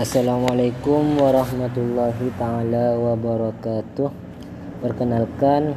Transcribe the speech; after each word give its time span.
Assalamualaikum 0.00 1.20
warahmatullahi 1.20 2.32
taala 2.40 2.96
wabarakatuh. 2.96 4.08
Perkenalkan 4.80 5.76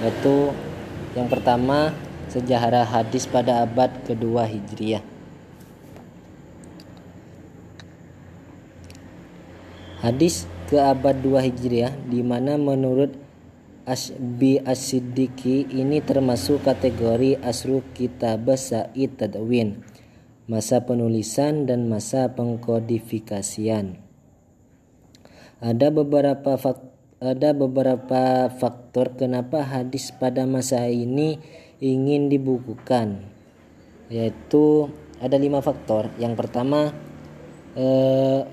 yaitu 0.01 0.49
yang 1.15 1.31
pertama, 1.31 1.95
sejarah 2.27 2.83
hadis 2.83 3.23
pada 3.23 3.63
abad 3.63 3.87
kedua 4.03 4.43
Hijriah. 4.43 4.99
Hadis 10.03 10.45
ke 10.67 10.77
abad 10.77 11.17
2 11.17 11.39
Hijriah 11.49 11.95
di 12.05 12.21
mana 12.21 12.59
menurut 12.59 13.15
Asbi 13.85 14.57
As-Siddiqi 14.61 15.69
ini 15.71 16.01
termasuk 16.01 16.65
kategori 16.65 17.37
asru 17.41 17.85
kitab 17.93 18.49
Sa'id 18.57 19.15
Tadwin, 19.17 19.85
masa 20.49 20.81
penulisan 20.81 21.69
dan 21.69 21.85
masa 21.85 22.33
pengkodifikasian. 22.33 24.01
Ada 25.61 25.93
beberapa 25.93 26.57
faktor 26.57 26.94
ada 27.23 27.55
beberapa 27.55 28.51
faktor 28.51 29.15
kenapa 29.15 29.63
hadis 29.63 30.11
pada 30.11 30.43
masa 30.43 30.83
ini 30.91 31.39
ingin 31.79 32.27
dibukukan 32.27 33.23
yaitu 34.11 34.91
ada 35.23 35.39
lima 35.39 35.63
faktor 35.63 36.11
yang 36.19 36.35
pertama 36.35 36.91
eh, 37.79 38.43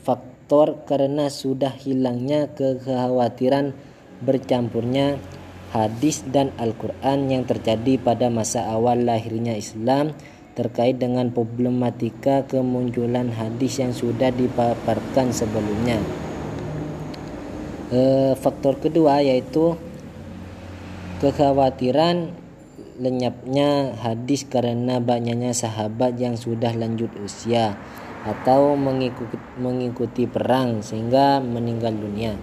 faktor 0.00 0.88
karena 0.88 1.28
sudah 1.28 1.76
hilangnya 1.76 2.48
kekhawatiran 2.56 3.76
bercampurnya 4.24 5.20
hadis 5.68 6.24
dan 6.24 6.50
Al-Quran 6.56 7.28
yang 7.28 7.44
terjadi 7.44 8.00
pada 8.00 8.32
masa 8.32 8.72
awal 8.72 9.04
lahirnya 9.04 9.52
Islam 9.52 10.16
terkait 10.56 10.98
dengan 10.98 11.30
problematika 11.30 12.42
kemunculan 12.48 13.30
hadis 13.30 13.78
yang 13.78 13.94
sudah 13.94 14.34
dipaparkan 14.34 15.30
sebelumnya. 15.30 16.27
E, 17.88 18.36
faktor 18.36 18.76
kedua 18.84 19.24
yaitu 19.24 19.80
kekhawatiran 21.24 22.36
lenyapnya 23.00 23.96
hadis 23.96 24.44
karena 24.44 25.00
banyaknya 25.00 25.56
sahabat 25.56 26.20
yang 26.20 26.36
sudah 26.36 26.74
lanjut 26.76 27.08
usia 27.22 27.80
atau 28.28 28.76
mengikuti, 28.76 29.38
mengikuti 29.56 30.28
perang 30.28 30.84
sehingga 30.84 31.40
meninggal 31.40 31.96
dunia. 31.96 32.36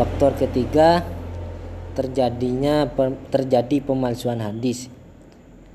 Faktor 0.00 0.32
ketiga 0.40 1.04
terjadinya 1.92 2.88
terjadi 3.28 3.84
pemalsuan 3.84 4.40
hadis. 4.40 4.88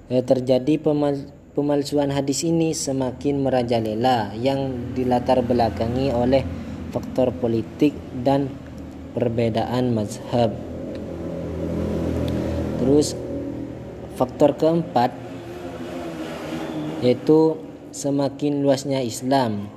E, 0.09 0.17
terjadi 0.25 0.81
pemal, 0.81 1.29
pemalsuan 1.53 2.09
hadis 2.09 2.41
ini 2.41 2.73
semakin 2.73 3.45
merajalela 3.45 4.33
yang 4.33 4.91
dilatar 4.97 5.45
belakangi 5.45 6.09
oleh 6.09 6.64
faktor 6.95 7.35
politik 7.35 7.91
dan 8.23 8.47
perbedaan 9.11 9.91
mazhab. 9.91 10.55
Terus 12.79 13.19
faktor 14.15 14.55
keempat 14.55 15.11
yaitu 17.03 17.59
semakin 17.91 18.63
luasnya 18.63 19.03
Islam 19.03 19.67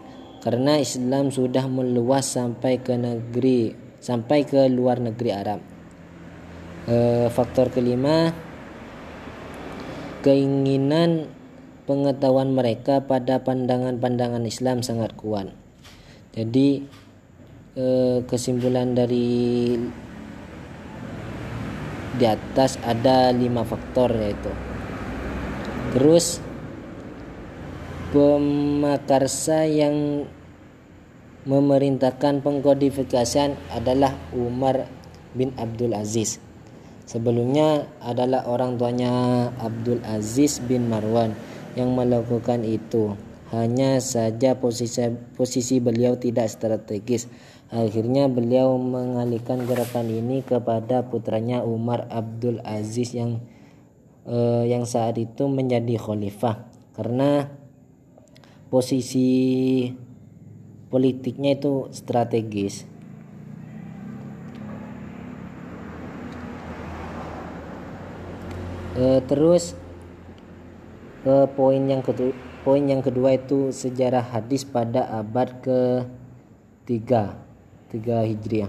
karena 0.46 0.78
Islam 0.78 1.34
sudah 1.34 1.66
meluas 1.66 2.30
sampai 2.30 2.78
ke 2.78 2.94
negeri 2.94 3.74
sampai 3.98 4.46
ke 4.46 4.70
luar 4.70 5.02
negeri 5.02 5.30
Arab. 5.34 5.58
E, 6.86 7.26
faktor 7.34 7.74
kelima 7.74 8.30
keinginan 10.22 11.26
pengetahuan 11.90 12.54
mereka 12.54 13.02
pada 13.02 13.42
pandangan-pandangan 13.42 14.46
Islam 14.46 14.86
sangat 14.86 15.18
kuat. 15.18 15.50
Jadi 16.38 16.86
Eh, 17.78 18.26
kesimpulan 18.26 18.90
dari 18.90 19.78
di 22.18 22.26
atas 22.26 22.74
ada 22.82 23.30
lima 23.30 23.62
faktor 23.62 24.10
yaitu 24.18 24.50
terus 25.94 26.42
pemakarsa 28.10 29.70
yang 29.70 30.26
memerintahkan 31.46 32.42
pengkodifikasian 32.42 33.54
adalah 33.70 34.10
Umar 34.34 34.90
bin 35.38 35.54
Abdul 35.54 35.94
Aziz. 35.94 36.42
Sebelumnya 37.06 37.86
adalah 38.02 38.42
orang 38.50 38.74
tuanya 38.74 39.54
Abdul 39.62 40.02
Aziz 40.02 40.58
bin 40.66 40.90
Marwan 40.90 41.30
yang 41.78 41.94
melakukan 41.94 42.66
itu. 42.66 43.14
Hanya 43.48 43.96
saja 44.04 44.60
posisi 44.60 45.08
posisi 45.32 45.80
beliau 45.80 46.20
tidak 46.20 46.52
strategis 46.52 47.24
Akhirnya 47.68 48.32
beliau 48.32 48.80
mengalihkan 48.80 49.68
gerakan 49.68 50.08
ini 50.08 50.40
kepada 50.40 51.04
putranya 51.04 51.60
Umar 51.60 52.08
Abdul 52.08 52.64
Aziz 52.64 53.12
yang 53.12 53.44
eh, 54.24 54.64
yang 54.72 54.88
saat 54.88 55.20
itu 55.20 55.44
menjadi 55.52 56.00
khalifah 56.00 56.64
karena 56.96 57.52
posisi 58.72 59.28
politiknya 60.88 61.60
itu 61.60 61.92
strategis. 61.92 62.88
Eh, 68.96 69.20
terus 69.28 69.76
eh, 71.28 71.46
poin 71.52 71.84
yang 71.84 72.00
kedua 72.00 72.32
poin 72.64 72.80
yang 72.80 73.04
kedua 73.04 73.36
itu 73.36 73.76
sejarah 73.76 74.24
hadis 74.24 74.64
pada 74.64 75.04
abad 75.12 75.60
ke 75.60 76.08
3 76.88 77.47
3 77.88 78.28
Hijriah. 78.28 78.68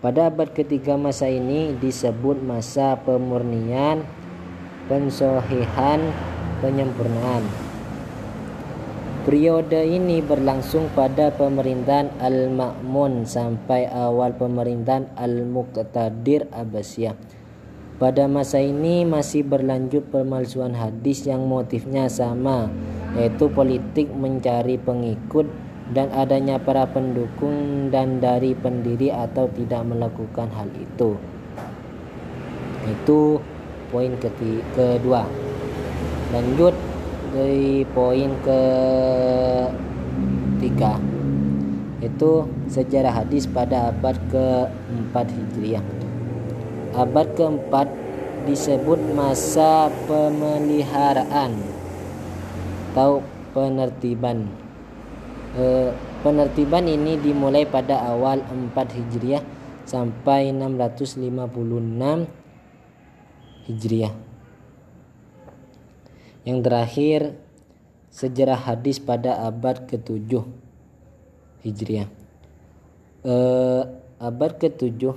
Pada 0.00 0.32
abad 0.32 0.48
ketiga 0.56 0.96
masa 0.96 1.28
ini 1.28 1.76
disebut 1.76 2.40
masa 2.40 2.96
pemurnian, 3.04 4.08
pensohihan, 4.88 6.00
penyempurnaan. 6.64 7.44
Periode 9.22 9.86
ini 9.86 10.18
berlangsung 10.18 10.90
pada 10.98 11.30
pemerintahan 11.30 12.10
Al-Ma'mun 12.18 13.22
sampai 13.28 13.86
awal 13.86 14.34
pemerintahan 14.34 15.12
Al-Muqtadir 15.14 16.50
Abbasiyah. 16.50 17.14
Pada 18.02 18.26
masa 18.26 18.58
ini 18.58 19.06
masih 19.06 19.46
berlanjut 19.46 20.10
pemalsuan 20.10 20.74
hadis 20.74 21.22
yang 21.22 21.46
motifnya 21.46 22.10
sama, 22.10 22.66
yaitu 23.14 23.46
politik 23.46 24.10
mencari 24.10 24.74
pengikut 24.74 25.46
dan 25.92 26.08
adanya 26.16 26.56
para 26.56 26.88
pendukung 26.88 27.92
dan 27.92 28.18
dari 28.20 28.56
pendiri 28.56 29.12
atau 29.12 29.48
tidak 29.52 29.84
melakukan 29.84 30.48
hal 30.56 30.68
itu. 30.76 31.20
Itu 32.88 33.44
poin 33.92 34.16
kedua. 34.18 35.28
Lanjut 36.32 36.72
dari 37.36 37.84
poin 37.92 38.32
ketiga 40.56 40.96
itu 42.02 42.50
sejarah 42.66 43.22
hadis 43.22 43.46
pada 43.46 43.94
abad 43.94 44.16
keempat 44.32 45.28
Hijriah. 45.30 45.84
Abad 46.92 47.36
keempat 47.38 47.88
disebut 48.48 48.98
masa 49.14 49.88
pemeliharaan 50.10 51.54
atau 52.92 53.24
penertiban 53.56 54.61
e, 55.56 55.92
penertiban 56.24 56.84
ini 56.88 57.16
dimulai 57.20 57.68
pada 57.68 58.00
awal 58.08 58.40
4 58.44 58.72
Hijriah 58.72 59.44
sampai 59.84 60.52
656 60.54 61.28
Hijriah. 63.68 64.14
Yang 66.42 66.58
terakhir 66.66 67.20
sejarah 68.10 68.58
hadis 68.58 68.98
pada 68.98 69.46
abad 69.46 69.86
ke-7 69.86 70.42
Hijriah. 71.62 72.08
E, 73.22 73.34
abad 74.18 74.50
ke-7 74.58 75.14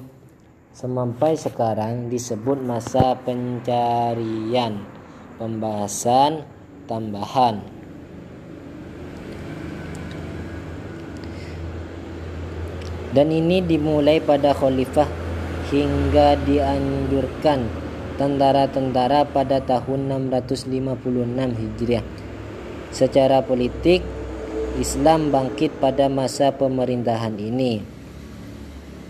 sampai 0.75 1.39
sekarang 1.39 2.11
disebut 2.11 2.59
masa 2.59 3.15
pencarian, 3.23 4.83
pembahasan 5.39 6.43
tambahan 6.85 7.84
dan 13.15 13.31
ini 13.31 13.63
dimulai 13.63 14.19
pada 14.19 14.51
khalifah 14.51 15.07
hingga 15.71 16.35
dianjurkan 16.43 17.71
tentara-tentara 18.19 19.23
pada 19.31 19.63
tahun 19.63 20.11
656 20.35 20.99
Hijriah. 21.55 22.03
Secara 22.91 23.39
politik, 23.47 24.03
Islam 24.75 25.31
bangkit 25.31 25.79
pada 25.79 26.11
masa 26.11 26.51
pemerintahan 26.51 27.39
ini. 27.39 27.79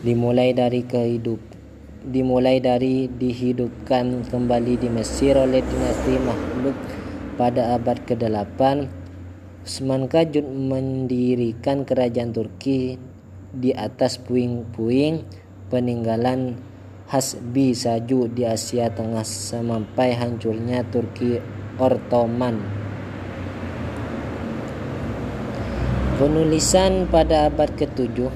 Dimulai 0.06 0.54
dari 0.54 0.86
kehidup 0.86 1.56
dimulai 2.06 2.62
dari 2.62 3.10
dihidupkan 3.10 4.30
kembali 4.30 4.78
di 4.78 4.90
Mesir 4.94 5.42
oleh 5.42 5.66
dinasti 5.66 6.22
Makhluk 6.22 6.78
pada 7.34 7.74
abad 7.74 7.98
ke-8 8.06 8.62
Usman 9.66 10.06
Kajut 10.06 10.46
mendirikan 10.46 11.82
kerajaan 11.82 12.30
Turki 12.30 13.02
di 13.56 13.72
atas 13.72 14.20
puing-puing 14.20 15.24
peninggalan 15.72 16.60
Hasbi 17.06 17.72
Saju 17.72 18.28
di 18.28 18.44
Asia 18.44 18.92
Tengah 18.92 19.24
sampai 19.24 20.18
hancurnya 20.18 20.84
Turki 20.90 21.40
Ottoman. 21.80 22.60
Penulisan 26.16 27.12
pada 27.12 27.52
abad 27.52 27.76
ke-7 27.76 28.32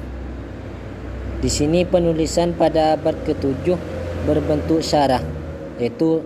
Di 1.39 1.48
sini 1.48 1.88
penulisan 1.88 2.51
pada 2.51 3.00
abad 3.00 3.16
ke-7 3.24 3.80
berbentuk 4.27 4.83
syarah 4.83 5.24
yaitu 5.80 6.19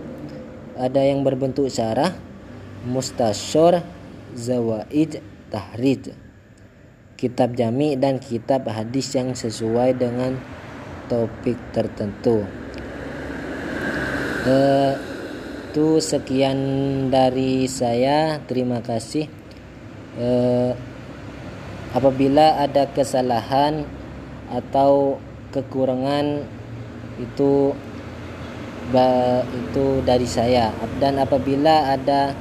ada 0.74 0.98
yang 0.98 1.22
berbentuk 1.22 1.70
syarah 1.70 2.10
mustasyur 2.82 3.86
zawaid 4.34 5.22
tahrid 5.48 6.23
kitab 7.24 7.56
jami 7.56 7.96
dan 7.96 8.20
kitab 8.20 8.68
hadis 8.68 9.16
yang 9.16 9.32
sesuai 9.32 9.96
dengan 9.96 10.36
topik 11.08 11.56
tertentu. 11.72 12.44
Itu 14.44 16.04
sekian 16.04 16.60
dari 17.08 17.64
saya. 17.64 18.44
Terima 18.44 18.84
kasih. 18.84 19.24
Uh, 20.20 20.76
apabila 21.96 22.60
ada 22.60 22.86
kesalahan 22.92 23.88
atau 24.52 25.16
kekurangan 25.50 26.44
itu 27.16 27.72
itu 29.64 29.86
dari 30.04 30.28
saya. 30.28 30.76
Dan 31.00 31.16
apabila 31.16 31.96
ada 31.96 32.36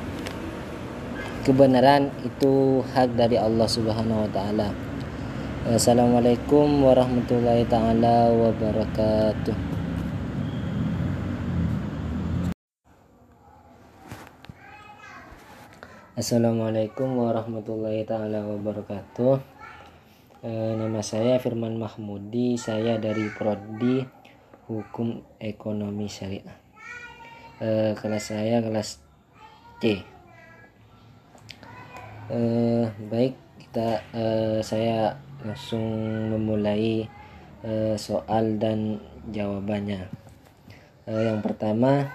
kebenaran 1.44 2.07
itu 2.24 2.80
hak 2.95 3.19
dari 3.19 3.36
Allah 3.36 3.68
Subhanahu 3.68 4.24
wa 4.24 4.31
taala. 4.31 4.72
Assalamualaikum 5.68 6.88
warahmatullahi 6.88 7.68
taala 7.68 8.31
wabarakatuh. 8.31 9.51
Assalamualaikum 16.16 17.12
warahmatullahi 17.19 18.07
taala 18.07 18.48
wabarakatuh. 18.48 19.44
E, 20.48 20.51
nama 20.80 21.04
saya 21.04 21.44
Firman 21.44 21.75
Mahmudi, 21.75 22.56
saya 22.56 22.96
dari 22.96 23.28
prodi 23.36 24.00
Hukum 24.72 25.19
Ekonomi 25.44 26.07
Syariah. 26.07 26.56
E, 27.60 28.00
kelas 28.00 28.31
saya 28.31 28.63
kelas 28.63 29.04
C. 29.84 30.12
E, 32.31 32.40
baik, 33.12 33.36
kita 33.68 34.04
e, 34.16 34.24
saya 34.64 35.20
langsung 35.44 35.84
memulai 36.31 37.08
e, 37.64 37.98
soal 38.00 38.62
dan 38.62 39.02
jawabannya. 39.31 40.08
E, 41.08 41.12
yang 41.12 41.44
pertama, 41.44 42.08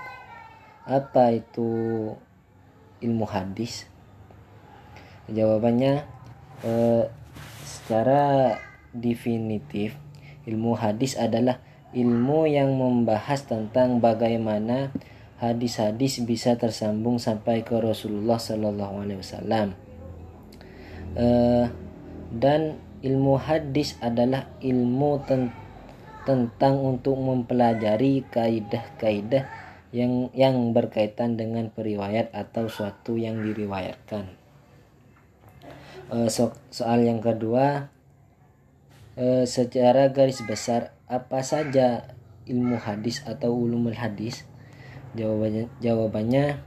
apa 0.89 1.37
itu 1.37 1.69
ilmu 3.05 3.27
hadis? 3.29 3.85
Jawabannya 5.29 6.09
eh, 6.65 7.05
secara 7.61 8.57
definitif 8.97 9.93
ilmu 10.49 10.73
hadis 10.81 11.21
adalah 11.21 11.61
ilmu 11.93 12.49
yang 12.49 12.73
membahas 12.73 13.45
tentang 13.45 14.01
bagaimana 14.01 14.89
hadis-hadis 15.37 16.25
bisa 16.25 16.57
tersambung 16.57 17.21
sampai 17.21 17.61
ke 17.61 17.77
Rasulullah 17.77 18.41
Sallallahu 18.41 19.05
Alaihi 19.05 19.21
Wasallam. 19.21 19.88
Eh, 21.17 21.67
dan 22.29 22.77
ilmu 23.01 23.41
hadis 23.41 23.97
adalah 24.05 24.51
ilmu 24.61 25.25
ten 25.25 25.55
tentang 26.29 26.77
untuk 26.85 27.17
mempelajari 27.17 28.21
kaidah-kaidah 28.29 29.49
yang 29.97 30.29
yang 30.37 30.77
berkaitan 30.77 31.41
dengan 31.41 31.73
periwayat 31.73 32.37
atau 32.37 32.69
suatu 32.69 33.17
yang 33.17 33.41
diriwayatkan. 33.41 34.29
Uh, 36.09 36.29
so, 36.29 36.57
soal 36.73 37.05
yang 37.05 37.21
kedua, 37.21 37.93
uh, 39.17 39.45
secara 39.45 40.09
garis 40.13 40.41
besar 40.45 40.97
apa 41.09 41.45
saja 41.45 42.17
ilmu 42.49 42.77
hadis 42.81 43.25
atau 43.25 43.53
ulumul 43.53 43.97
hadis? 43.97 44.45
Jawabannya, 45.17 45.73
jawabannya 45.81 46.61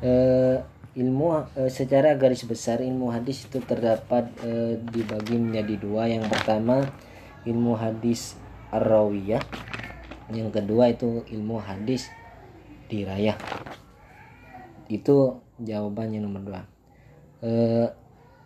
uh, 0.00 0.64
ilmu 0.94 1.26
uh, 1.42 1.70
secara 1.70 2.14
garis 2.14 2.46
besar 2.46 2.78
ilmu 2.82 3.10
hadis 3.10 3.46
itu 3.50 3.58
terdapat 3.62 4.30
uh, 4.46 4.78
dibagi 4.90 5.38
menjadi 5.38 5.74
dua. 5.78 6.06
Yang 6.06 6.30
pertama 6.30 6.86
ilmu 7.44 7.74
hadis 7.76 8.38
ar-rawiyah. 8.74 9.44
Yang 10.32 10.50
kedua 10.56 10.90
itu 10.90 11.22
ilmu 11.28 11.60
hadis 11.60 12.08
dirayah. 12.88 13.36
Itu 14.88 15.44
jawabannya 15.60 16.20
nomor 16.24 16.42
dua. 16.42 16.62
E, 17.44 17.50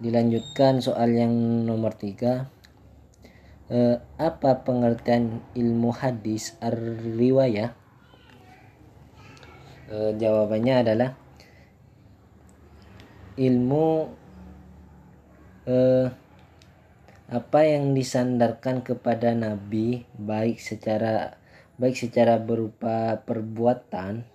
dilanjutkan 0.02 0.82
soal 0.82 1.14
yang 1.14 1.32
nomor 1.62 1.94
tiga. 1.94 2.50
E, 3.70 4.02
apa 4.18 4.66
pengertian 4.66 5.42
ilmu 5.54 5.94
hadis 5.94 6.58
ar-riwayah? 6.58 7.74
E, 9.86 9.96
jawabannya 10.18 10.74
adalah 10.82 11.10
ilmu 13.38 14.10
e, 15.64 15.76
apa 17.28 17.60
yang 17.60 17.92
disandarkan 17.94 18.82
kepada 18.82 19.36
nabi 19.36 20.02
baik 20.16 20.58
secara 20.58 21.38
baik 21.78 21.94
secara 21.94 22.42
berupa 22.42 23.22
perbuatan, 23.22 24.26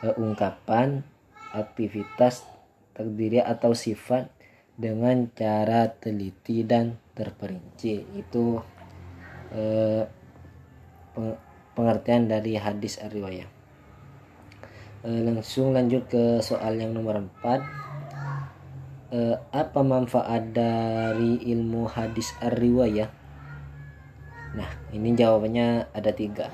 eh, 0.00 0.14
ungkapan, 0.16 1.04
aktivitas, 1.52 2.48
terdiri 2.96 3.44
atau 3.44 3.76
sifat 3.76 4.32
dengan 4.80 5.28
cara 5.36 5.92
teliti 5.92 6.64
dan 6.64 6.96
terperinci. 7.12 8.16
Itu 8.16 8.64
eh, 9.52 10.08
pengertian 11.76 12.32
dari 12.32 12.56
hadis 12.56 12.96
riwayah. 12.96 13.48
Eh, 15.04 15.20
langsung 15.20 15.76
lanjut 15.76 16.08
ke 16.08 16.40
soal 16.40 16.80
yang 16.80 16.96
nomor 16.96 17.20
4. 17.20 17.89
Eh, 19.10 19.34
apa 19.50 19.82
manfaat 19.82 20.54
dari 20.54 21.42
ilmu 21.50 21.90
hadis 21.90 22.30
riwayah? 22.38 23.10
Nah, 24.54 24.70
ini 24.94 25.18
jawabannya 25.18 25.90
ada 25.90 26.14
tiga. 26.14 26.46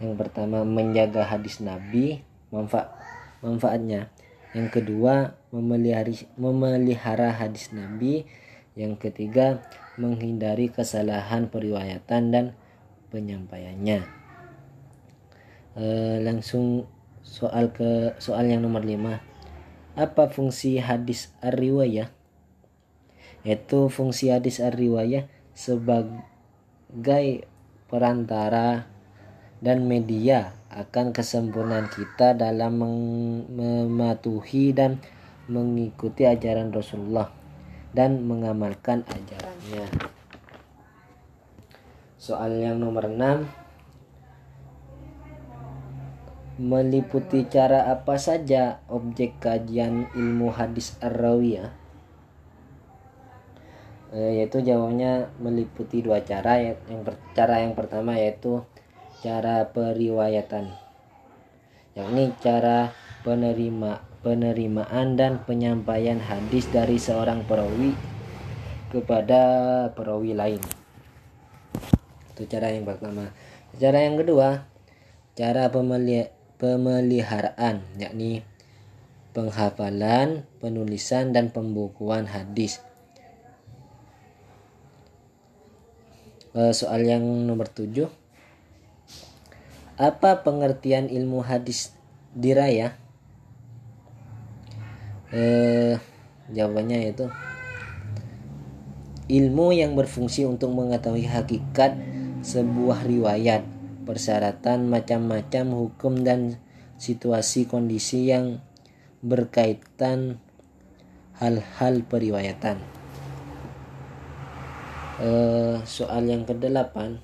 Yang 0.00 0.16
pertama 0.24 0.64
menjaga 0.64 1.20
hadis 1.28 1.60
Nabi 1.60 2.24
manfaat 2.48 2.96
manfaatnya. 3.44 4.08
Yang 4.56 4.80
kedua 4.80 5.36
memelihara 5.52 6.16
memelihara 6.40 7.28
hadis 7.28 7.76
Nabi. 7.76 8.24
Yang 8.72 8.96
ketiga 8.96 9.60
menghindari 10.00 10.72
kesalahan 10.72 11.52
periwayatan 11.52 12.32
dan 12.32 12.44
penyampaiannya. 13.12 14.00
E, 15.76 15.84
langsung 16.24 16.88
soal 17.20 17.68
ke 17.68 18.16
soal 18.16 18.48
yang 18.48 18.64
nomor 18.64 18.80
5 18.80 19.31
apa 19.92 20.32
fungsi 20.32 20.80
hadis 20.80 21.32
ar-riwayah 21.44 22.08
yaitu 23.44 23.90
fungsi 23.90 24.32
hadis 24.32 24.62
ar-riwayah 24.62 25.26
sebagai 25.52 27.44
perantara 27.90 28.88
dan 29.62 29.84
media 29.86 30.56
akan 30.72 31.12
kesempurnaan 31.12 31.86
kita 31.92 32.34
dalam 32.34 32.80
mematuhi 33.52 34.72
dan 34.72 34.98
mengikuti 35.46 36.24
ajaran 36.24 36.72
Rasulullah 36.72 37.30
dan 37.92 38.24
mengamalkan 38.24 39.04
ajarannya. 39.04 39.86
Soal 42.16 42.58
yang 42.62 42.80
nomor 42.80 43.10
6 43.10 43.61
meliputi 46.62 47.50
cara 47.50 47.90
apa 47.90 48.14
saja 48.22 48.78
objek 48.86 49.42
kajian 49.42 50.06
ilmu 50.14 50.54
hadis 50.54 50.94
ar-rawiyah 51.02 51.82
e, 54.14 54.38
yaitu 54.38 54.62
jawabnya 54.62 55.32
meliputi 55.42 56.04
dua 56.04 56.22
cara. 56.22 56.60
Yang 56.60 57.18
cara 57.34 57.64
yang 57.64 57.74
pertama 57.74 58.14
yaitu 58.14 58.62
cara 59.24 59.72
periwayatan. 59.72 60.70
Yakni 61.98 62.30
cara 62.38 62.94
penerima 63.26 64.04
penerimaan 64.22 65.18
dan 65.18 65.42
penyampaian 65.42 66.22
hadis 66.22 66.70
dari 66.70 66.96
seorang 66.96 67.42
perawi 67.42 67.90
kepada 68.94 69.42
perawi 69.98 70.36
lain. 70.36 70.62
Itu 72.32 72.46
cara 72.46 72.70
yang 72.70 72.86
pertama. 72.86 73.34
Cara 73.80 73.98
yang 74.04 74.20
kedua 74.20 74.68
cara 75.32 75.72
pemeliharaan 75.72 76.41
yakni 77.98 78.46
penghafalan 79.34 80.46
penulisan 80.62 81.34
dan 81.34 81.50
pembukuan 81.50 82.30
hadis. 82.30 82.78
Eh, 86.52 86.70
soal 86.70 87.02
yang 87.08 87.24
nomor 87.48 87.66
tujuh. 87.66 88.06
Apa 89.96 90.44
pengertian 90.46 91.08
ilmu 91.08 91.42
hadis 91.42 91.96
diraya? 92.36 92.94
Eh, 95.32 95.96
jawabannya 96.52 97.08
itu 97.08 97.26
ilmu 99.32 99.72
yang 99.72 99.96
berfungsi 99.96 100.44
untuk 100.44 100.76
mengetahui 100.76 101.24
hakikat 101.24 101.96
sebuah 102.44 103.08
riwayat, 103.08 103.64
persyaratan 104.02 104.86
macam-macam 104.90 105.64
hukum 105.72 106.22
dan 106.22 106.58
situasi 106.98 107.66
kondisi 107.66 108.30
yang 108.30 108.60
berkaitan 109.22 110.42
hal-hal 111.38 112.02
periwayatan. 112.06 112.78
Eh, 115.22 115.76
soal 115.86 116.26
yang 116.26 116.42
kedelapan 116.42 117.22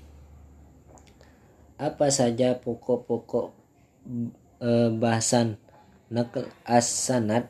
apa 1.78 2.11
saja 2.11 2.58
pokok-pokok 2.58 3.54
e, 4.58 4.70
bahasan 4.99 5.62
nakal 6.11 6.50
as-sanad 6.66 7.47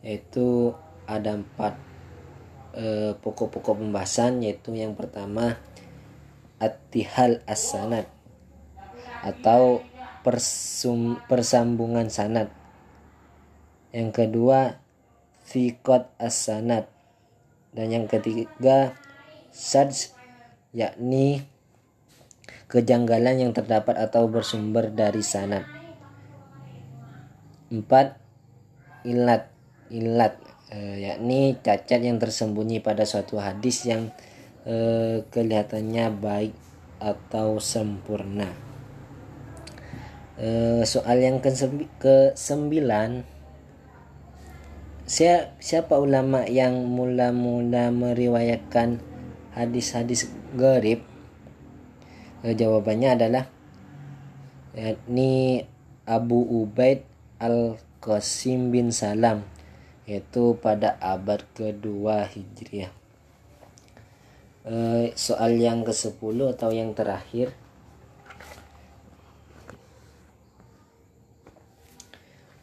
yaitu 0.00 0.72
ada 1.04 1.36
empat 1.36 1.76
e, 2.72 3.12
pokok-pokok 3.20 3.76
pembahasan 3.76 4.40
yaitu 4.40 4.72
yang 4.72 4.96
pertama 4.96 5.60
atihal 6.62 7.44
as-sanad 7.44 8.08
atau 9.20 9.84
persum, 10.24 11.20
persambungan 11.28 12.08
sanad 12.08 12.48
yang 13.92 14.12
kedua 14.12 14.80
fikot 15.46 16.10
as-sanad 16.18 16.90
dan 17.76 17.92
yang 17.92 18.06
ketiga 18.08 18.96
sads 19.52 20.16
yakni 20.76 21.46
kejanggalan 22.66 23.46
yang 23.46 23.52
terdapat 23.54 23.94
atau 23.96 24.26
bersumber 24.26 24.90
dari 24.90 25.22
sanad. 25.22 25.64
4. 27.70 27.86
Ilat 29.06 29.48
ilat 29.90 30.34
e, 30.70 30.78
yakni 31.06 31.58
cacat 31.62 32.02
yang 32.02 32.18
tersembunyi 32.18 32.82
pada 32.82 33.06
suatu 33.06 33.38
hadis 33.38 33.86
yang 33.86 34.10
e, 34.66 34.76
kelihatannya 35.30 36.06
baik 36.18 36.54
atau 36.98 37.62
sempurna. 37.62 38.50
E, 40.36 40.82
soal 40.82 41.22
yang 41.22 41.38
ke, 41.40 42.34
sembilan 42.34 43.38
siapa 45.06 45.94
ulama 46.02 46.50
yang 46.50 46.82
mula-mula 46.90 47.94
meriwayatkan 47.94 48.98
hadis-hadis 49.54 50.26
garib 50.58 51.06
e, 52.42 52.52
jawabannya 52.52 53.10
adalah 53.14 53.44
yakni 54.74 55.64
Abu 56.04 56.42
Ubaid 56.42 57.06
Al-Qasim 57.38 58.74
bin 58.74 58.90
Salam 58.90 59.46
yaitu 60.06 60.54
pada 60.62 60.94
abad 61.02 61.42
kedua 61.54 62.30
Hijriah. 62.30 63.05
E, 64.66 64.74
soal 65.14 65.62
yang 65.62 65.86
ke-10 65.86 66.38
atau 66.58 66.74
yang 66.74 66.90
terakhir 66.90 67.54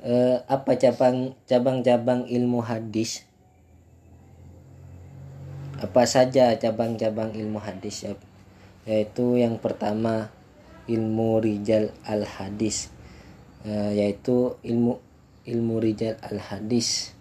e, 0.03 0.43
apa 0.43 0.75
cabang 0.75 1.31
cabang-cabang 1.47 2.27
ilmu 2.27 2.59
hadis? 2.59 3.23
Apa 5.79 6.03
saja 6.03 6.51
cabang-cabang 6.59 7.31
ilmu 7.35 7.63
hadis? 7.63 8.03
Ya? 8.03 8.15
yaitu 8.83 9.39
yang 9.39 9.63
pertama 9.63 10.27
ilmu 10.91 11.39
rijal 11.39 11.95
al 12.03 12.27
hadis 12.27 12.91
uh, 13.63 13.91
yaitu 13.95 14.59
ilmu 14.59 14.99
ilmu 15.47 15.75
rijal 15.79 16.19
al 16.19 16.39
hadis 16.39 17.15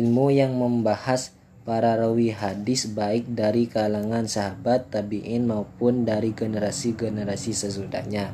ilmu 0.00 0.32
yang 0.32 0.56
membahas 0.56 1.36
para 1.68 2.00
rawi 2.00 2.32
hadis 2.32 2.88
baik 2.88 3.28
dari 3.28 3.68
kalangan 3.68 4.24
sahabat 4.24 4.88
tabiin 4.88 5.44
maupun 5.44 6.08
dari 6.08 6.32
generasi-generasi 6.32 7.52
sesudahnya. 7.52 8.32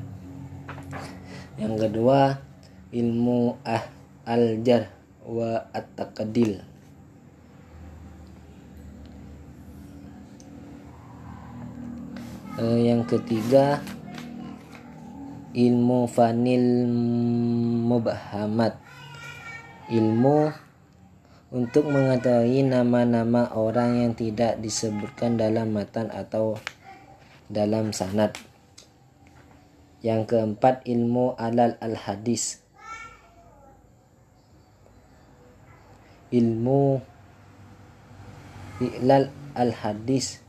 Yang 1.58 1.74
kedua 1.82 2.38
ilmu 2.94 3.58
ah 3.66 3.90
al 4.22 4.62
jar 4.62 4.86
wa 5.26 5.66
at-taqdil. 5.74 6.62
Uh, 12.54 12.78
yang 12.78 13.02
ketiga 13.02 13.82
ilmu 15.58 16.06
fanil 16.06 16.86
mubahamat. 17.82 18.78
Ilmu 19.90 20.63
untuk 21.54 21.86
mengetahui 21.86 22.66
nama-nama 22.66 23.46
orang 23.54 24.02
yang 24.02 24.12
tidak 24.18 24.58
disebutkan 24.58 25.38
dalam 25.38 25.70
matan 25.70 26.10
atau 26.10 26.58
dalam 27.46 27.94
sanad. 27.94 28.34
Yang 30.02 30.34
keempat 30.34 30.82
ilmu 30.82 31.38
alal 31.38 31.78
al 31.78 31.94
hadis 31.94 32.58
ilmu 36.34 36.98
ilal 38.82 39.30
al 39.54 39.70
hadis 39.70 40.42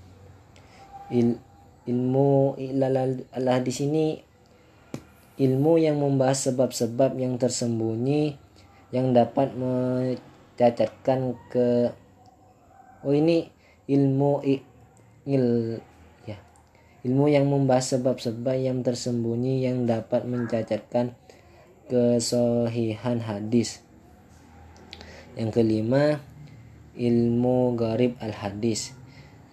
il, 1.14 1.38
ilmu 1.86 2.58
al 2.58 3.46
hadis 3.46 3.86
ini 3.86 4.26
ilmu 5.38 5.78
yang 5.78 6.02
membahas 6.02 6.50
sebab-sebab 6.50 7.14
yang 7.22 7.38
tersembunyi 7.38 8.42
yang 8.90 9.14
dapat 9.14 9.54
mencacatkan 10.56 11.36
ke 11.52 11.92
oh 13.04 13.12
ini 13.12 13.52
ilmu 13.92 14.40
il 15.28 15.48
ya 16.24 16.40
ilmu 17.04 17.28
yang 17.28 17.52
membahas 17.52 18.00
sebab-sebab 18.00 18.56
yang 18.56 18.80
tersembunyi 18.80 19.68
yang 19.68 19.84
dapat 19.84 20.24
mencacatkan 20.24 21.12
kesohihan 21.92 23.20
hadis. 23.20 23.84
Yang 25.36 25.60
kelima 25.60 26.24
ilmu 26.96 27.76
garib 27.76 28.16
al 28.24 28.32
hadis 28.32 28.96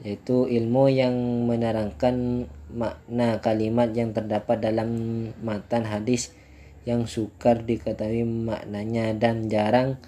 yaitu 0.07 0.47
ilmu 0.47 0.87
yang 0.87 1.15
menerangkan 1.51 2.47
makna 2.71 3.43
kalimat 3.43 3.91
yang 3.91 4.15
terdapat 4.15 4.63
dalam 4.63 4.91
matan 5.43 5.83
hadis 5.83 6.31
yang 6.87 7.11
sukar 7.11 7.63
diketahui 7.63 8.23
maknanya 8.23 9.15
dan 9.19 9.51
jarang 9.51 9.99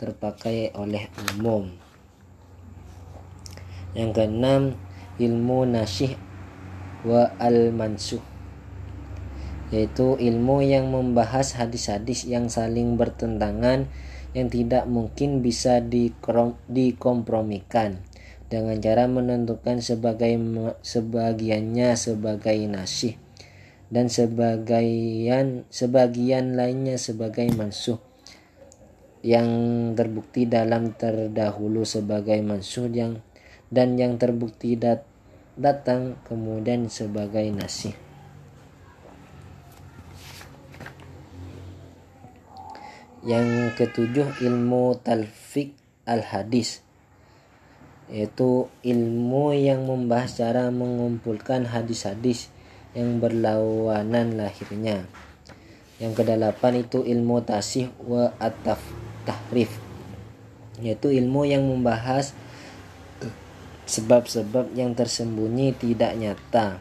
terpakai 0.00 0.72
oleh 0.72 1.12
umum. 1.36 1.68
Yang 3.92 4.10
keenam, 4.16 4.62
ilmu 5.20 5.68
nasyih 5.68 6.16
wa 7.04 7.28
al-mansuh 7.36 8.24
yaitu 9.70 10.18
ilmu 10.18 10.66
yang 10.66 10.90
membahas 10.90 11.54
hadis-hadis 11.54 12.26
yang 12.26 12.50
saling 12.50 12.98
bertentangan 12.98 13.86
yang 14.34 14.50
tidak 14.50 14.86
mungkin 14.90 15.42
bisa 15.42 15.78
dikompromikan 16.66 18.02
dengan 18.50 18.82
cara 18.82 19.06
menentukan 19.06 19.78
sebagai 19.78 20.34
sebagiannya 20.82 21.94
sebagai 21.94 22.58
nasih 22.66 23.14
dan 23.94 24.10
sebagian 24.10 25.62
sebagian 25.70 26.58
lainnya 26.58 26.98
sebagai 26.98 27.46
mansuh 27.54 28.02
yang 29.20 29.48
terbukti 29.92 30.48
dalam 30.48 30.96
terdahulu 30.96 31.84
sebagai 31.84 32.40
mansuh 32.40 32.88
yang 32.88 33.20
dan 33.68 34.00
yang 34.00 34.16
terbukti 34.16 34.74
dat, 34.80 35.04
datang 35.60 36.16
kemudian 36.24 36.88
sebagai 36.88 37.44
nasih 37.52 37.92
yang 43.20 43.76
ketujuh 43.76 44.40
ilmu 44.40 44.96
talfik 45.04 45.76
al 46.08 46.24
hadis 46.24 46.80
yaitu 48.10 48.66
ilmu 48.82 49.54
yang 49.54 49.86
membahas 49.86 50.40
cara 50.40 50.72
mengumpulkan 50.72 51.62
hadis-hadis 51.70 52.50
yang 52.90 53.22
berlawanan 53.22 54.34
lahirnya. 54.34 55.06
Yang 56.02 56.24
kedelapan 56.24 56.82
itu 56.82 57.06
ilmu 57.06 57.38
tasih 57.46 57.94
wa 58.02 58.34
ataf 58.42 58.82
tahrif 59.26 59.70
yaitu 60.80 61.12
ilmu 61.12 61.44
yang 61.44 61.66
membahas 61.66 62.32
sebab-sebab 63.84 64.72
yang 64.78 64.94
tersembunyi 64.96 65.76
tidak 65.76 66.14
nyata 66.16 66.80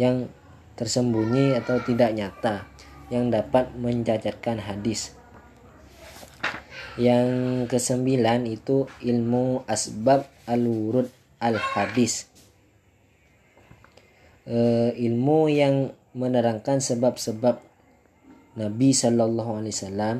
yang 0.00 0.32
tersembunyi 0.80 1.60
atau 1.60 1.76
tidak 1.84 2.16
nyata 2.16 2.64
yang 3.12 3.28
dapat 3.28 3.68
mencacatkan 3.76 4.64
hadis. 4.64 5.12
Yang 6.96 7.28
kesembilan 7.68 8.48
itu 8.48 8.88
ilmu 9.04 9.68
asbab 9.68 10.24
al-wurud 10.48 11.12
al-hadis. 11.36 12.32
E, 14.48 14.56
ilmu 14.96 15.52
yang 15.52 15.92
menerangkan 16.16 16.80
sebab-sebab 16.80 17.60
Nabi 18.56 18.90
Shallallahu 18.90 19.62
Alaihi 19.62 19.74
Wasallam 19.76 20.16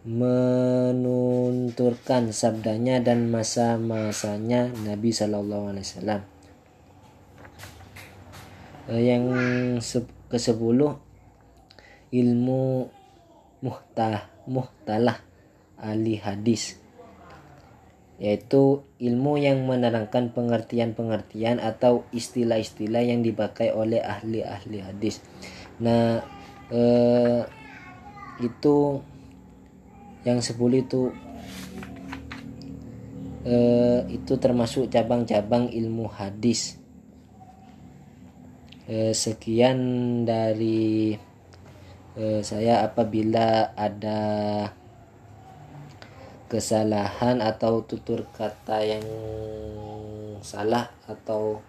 menunturkan 0.00 2.32
sabdanya 2.32 3.04
dan 3.04 3.28
masa-masanya 3.28 4.72
Nabi 4.84 5.12
Shallallahu 5.12 5.76
Alaihi 5.76 5.84
Wasallam. 5.84 6.20
Eh, 8.88 9.02
yang 9.04 9.28
ke 10.30 10.38
sepuluh 10.40 10.96
ilmu 12.10 12.88
muhtah 13.60 14.32
muhtalah 14.48 15.20
ahli 15.76 16.16
hadis 16.16 16.80
yaitu 18.20 18.84
ilmu 19.00 19.40
yang 19.40 19.64
menerangkan 19.64 20.36
pengertian-pengertian 20.36 21.56
atau 21.56 22.04
istilah-istilah 22.12 23.00
yang 23.00 23.24
dipakai 23.24 23.72
oleh 23.72 24.04
ahli-ahli 24.04 24.84
hadis. 24.84 25.24
Nah, 25.80 26.20
eh, 26.68 27.48
itu 28.44 29.00
yang 30.24 30.44
sepuluh 30.44 30.84
itu 30.84 31.12
eh, 33.44 34.04
itu 34.12 34.36
termasuk 34.36 34.92
cabang-cabang 34.92 35.72
ilmu 35.72 36.08
hadis. 36.12 36.76
Eh, 38.90 39.14
sekian 39.14 39.78
dari 40.26 41.14
eh, 42.18 42.40
saya 42.42 42.84
apabila 42.84 43.72
ada 43.78 44.20
kesalahan 46.50 47.38
atau 47.38 47.86
tutur 47.86 48.26
kata 48.34 48.82
yang 48.82 49.06
salah 50.42 50.90
atau 51.06 51.62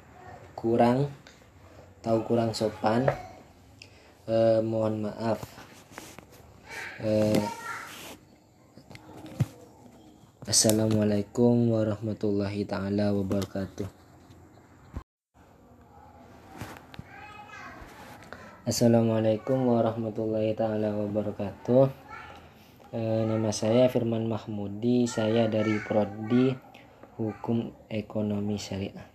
kurang 0.58 1.14
atau 2.02 2.26
kurang 2.26 2.58
sopan 2.58 3.06
eh, 4.26 4.60
mohon 4.66 5.06
maaf. 5.06 5.38
Eh, 7.06 7.38
Assalamualaikum 10.42 11.70
warahmatullahi 11.70 12.66
taala 12.66 13.14
wabarakatuh. 13.14 13.86
Assalamualaikum 18.66 19.70
warahmatullahi 19.70 20.58
taala 20.58 20.98
wabarakatuh. 20.98 21.94
E, 22.90 23.02
Nama 23.30 23.54
saya 23.54 23.86
Firman 23.86 24.26
Mahmudi 24.26 25.06
Saya 25.06 25.46
dari 25.46 25.78
Prodi 25.78 26.50
Hukum 27.22 27.70
Ekonomi 27.86 28.58
Syariah. 28.58 29.06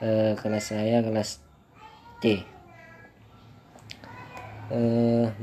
E, 0.00 0.32
Kelas 0.40 0.72
saya 0.72 1.04
kelas 1.04 1.44
C. 2.24 2.40
E, 4.72 4.80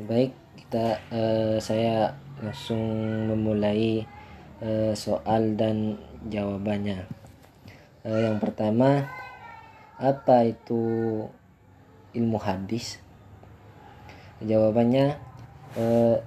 Baik 0.09 0.33
kita 0.57 0.97
e, 1.13 1.21
saya 1.61 2.17
langsung 2.41 2.81
memulai 3.29 4.17
uh, 4.63 4.93
soal 4.95 5.55
dan 5.55 5.99
jawabannya. 6.27 7.07
Uh, 8.03 8.19
yang 8.29 8.37
pertama, 8.39 9.07
apa 9.99 10.47
itu 10.47 10.81
ilmu 12.15 12.39
hadis? 12.39 12.99
Jawabannya 14.39 15.19
uh, 15.75 16.23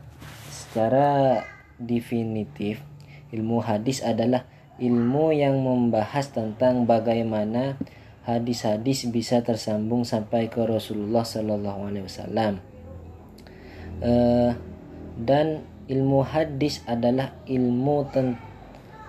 secara 0.52 1.40
definitif 1.80 2.84
ilmu 3.32 3.64
hadis 3.64 4.04
adalah 4.04 4.44
ilmu 4.76 5.32
yang 5.32 5.56
membahas 5.64 6.28
tentang 6.28 6.84
bagaimana 6.84 7.80
hadis-hadis 8.28 9.08
bisa 9.08 9.40
tersambung 9.40 10.04
sampai 10.04 10.52
ke 10.52 10.60
Rasulullah 10.62 11.24
Sallallahu 11.24 11.80
Alaihi 11.88 12.06
Wasallam. 12.06 12.54
dan 15.22 15.71
ilmu 15.92 16.24
hadis 16.24 16.81
adalah 16.88 17.37
ilmu 17.44 18.09
ten 18.09 18.40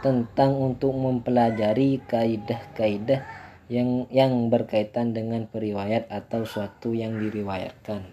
tentang 0.04 0.60
untuk 0.60 0.92
mempelajari 0.92 2.04
kaidah-kaidah 2.04 3.24
yang 3.72 4.04
yang 4.12 4.52
berkaitan 4.52 5.16
dengan 5.16 5.48
periwayat 5.48 6.12
atau 6.12 6.44
suatu 6.44 6.92
yang 6.92 7.16
diriwayatkan. 7.16 8.04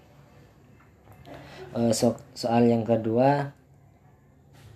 E, 1.74 1.90
so, 1.90 2.14
soal 2.38 2.70
yang 2.70 2.87
kedua, 2.87 3.50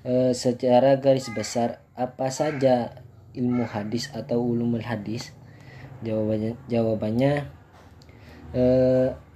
e, 0.02 0.35
secara 0.35 0.98
garis 0.98 1.30
besar 1.30 1.78
apa 1.94 2.35
saja 2.35 2.98
ilmu 3.38 3.62
hadis 3.70 4.11
atau 4.11 4.42
ulumul 4.42 4.83
hadis? 4.83 5.30
Jawabannya, 6.02 6.59
jawabannya 6.66 7.46
e, 8.50 8.64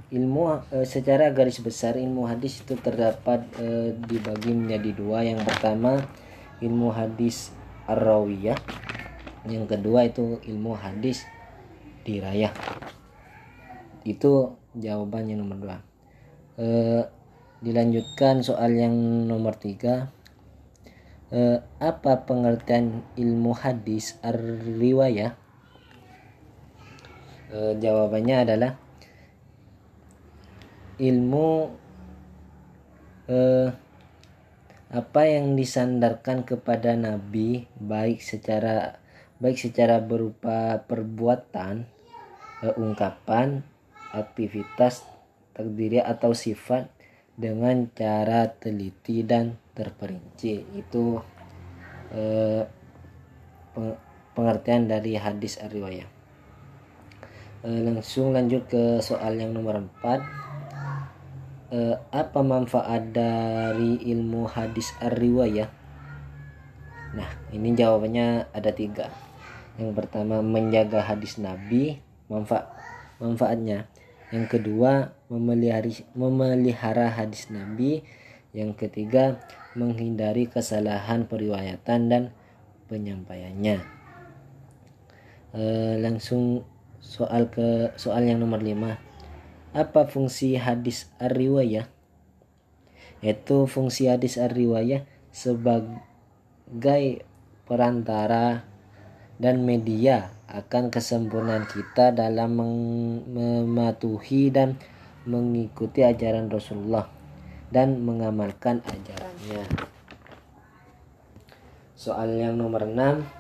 ilmu 0.08 0.64
e, 0.72 0.88
secara 0.88 1.28
garis 1.36 1.60
besar 1.60 2.00
ilmu 2.00 2.24
hadis 2.24 2.64
itu 2.64 2.80
terdapat 2.80 3.44
e, 3.60 3.92
dibagi 4.08 4.56
menjadi 4.56 4.90
dua. 4.96 5.20
Yang 5.20 5.44
pertama 5.44 6.00
ilmu 6.64 6.88
hadis 6.96 7.52
ar-rawiyah. 7.84 8.56
Yang 9.44 9.64
kedua 9.76 10.08
itu 10.08 10.40
ilmu 10.48 10.72
hadis 10.80 11.28
dirayah. 12.08 12.52
Itu 14.08 14.56
jawabannya 14.72 15.36
nomor 15.36 15.58
dua. 15.60 15.76
E, 16.56 16.66
dilanjutkan 17.60 18.40
soal 18.40 18.80
yang 18.80 18.96
nomor 19.28 19.60
tiga. 19.60 20.08
E, 21.28 21.60
apa 21.84 22.24
pengertian 22.24 23.04
ilmu 23.20 23.52
hadis 23.52 24.16
ar-riwayah? 24.24 25.36
E, 27.52 27.76
jawabannya 27.76 28.36
adalah 28.48 28.87
ilmu 30.98 31.50
eh, 33.30 33.68
apa 34.88 35.22
yang 35.28 35.52
disandarkan 35.54 36.42
kepada 36.48 36.96
nabi 36.96 37.68
baik 37.76 38.24
secara 38.24 38.98
baik 39.38 39.58
secara 39.60 40.02
berupa 40.02 40.82
perbuatan 40.82 41.86
eh, 42.66 42.74
ungkapan 42.74 43.62
aktivitas 44.10 45.06
terdiri 45.54 46.02
atau 46.02 46.34
sifat 46.34 46.90
dengan 47.38 47.86
cara 47.94 48.50
teliti 48.50 49.22
dan 49.22 49.54
terperinci. 49.78 50.66
Itu 50.74 51.22
eh, 52.10 52.66
pengertian 54.34 54.90
dari 54.90 55.14
hadis 55.14 55.58
riwayah 55.62 56.18
eh, 57.66 57.80
langsung 57.82 58.34
lanjut 58.34 58.70
ke 58.70 58.82
soal 59.02 59.38
yang 59.38 59.54
nomor 59.54 59.82
4 59.82 60.47
eh, 61.68 61.96
apa 62.12 62.40
manfaat 62.40 63.12
dari 63.12 64.00
ilmu 64.08 64.48
hadis 64.48 64.92
ar-riwayah? 65.00 65.68
Nah, 67.16 67.30
ini 67.52 67.72
jawabannya 67.72 68.52
ada 68.52 68.70
tiga. 68.72 69.08
Yang 69.80 69.92
pertama 69.94 70.42
menjaga 70.44 71.00
hadis 71.04 71.38
Nabi, 71.40 72.00
manfaat 72.28 72.68
manfaatnya. 73.22 73.88
Yang 74.28 74.60
kedua 74.60 75.16
memelihara 75.32 75.88
memelihara 76.12 77.08
hadis 77.08 77.48
Nabi. 77.48 78.04
Yang 78.52 78.88
ketiga 78.88 79.40
menghindari 79.76 80.48
kesalahan 80.48 81.28
periwayatan 81.28 82.00
dan 82.08 82.22
penyampaiannya. 82.88 83.84
E, 85.52 85.62
langsung 86.00 86.64
soal 86.98 87.52
ke 87.52 87.92
soal 88.00 88.24
yang 88.26 88.40
nomor 88.42 88.58
5 88.60 89.07
apa 89.76 90.08
fungsi 90.08 90.56
hadis 90.56 91.08
ar-riwayah? 91.20 91.88
Yaitu 93.20 93.66
fungsi 93.66 94.08
hadis 94.08 94.38
ar-riwayah 94.38 95.04
sebagai 95.34 97.22
perantara 97.68 98.64
dan 99.38 99.62
media 99.62 100.34
akan 100.48 100.90
kesempurnaan 100.90 101.68
kita 101.68 102.10
dalam 102.10 102.58
mematuhi 103.28 104.50
dan 104.50 104.80
mengikuti 105.28 106.00
ajaran 106.02 106.48
Rasulullah 106.48 107.06
dan 107.68 108.00
mengamalkan 108.00 108.80
ajarannya. 108.88 109.62
Soal 111.98 112.38
yang 112.38 112.56
nomor 112.56 112.88
6 112.88 113.37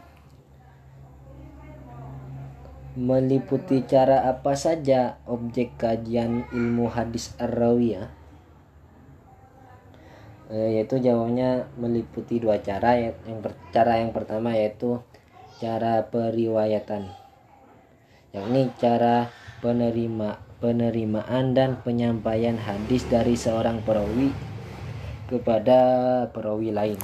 meliputi 2.98 3.86
cara 3.86 4.26
apa 4.26 4.58
saja 4.58 5.22
objek 5.30 5.78
kajian 5.78 6.50
ilmu 6.50 6.90
hadis 6.90 7.30
ar-rawiyah? 7.38 8.10
E, 10.50 10.74
yaitu 10.74 10.98
jawabannya 10.98 11.70
meliputi 11.78 12.42
dua 12.42 12.58
cara. 12.58 12.98
Yang 12.98 13.54
cara 13.70 14.02
yang 14.02 14.10
pertama 14.10 14.58
yaitu 14.58 14.98
cara 15.62 16.10
periwayatan. 16.10 17.06
Yakni 18.34 18.74
cara 18.82 19.30
penerima 19.62 20.42
penerimaan 20.58 21.54
dan 21.54 21.78
penyampaian 21.86 22.58
hadis 22.58 23.06
dari 23.06 23.38
seorang 23.38 23.78
perawi 23.86 24.34
kepada 25.30 25.78
perawi 26.34 26.74
lain. 26.74 26.98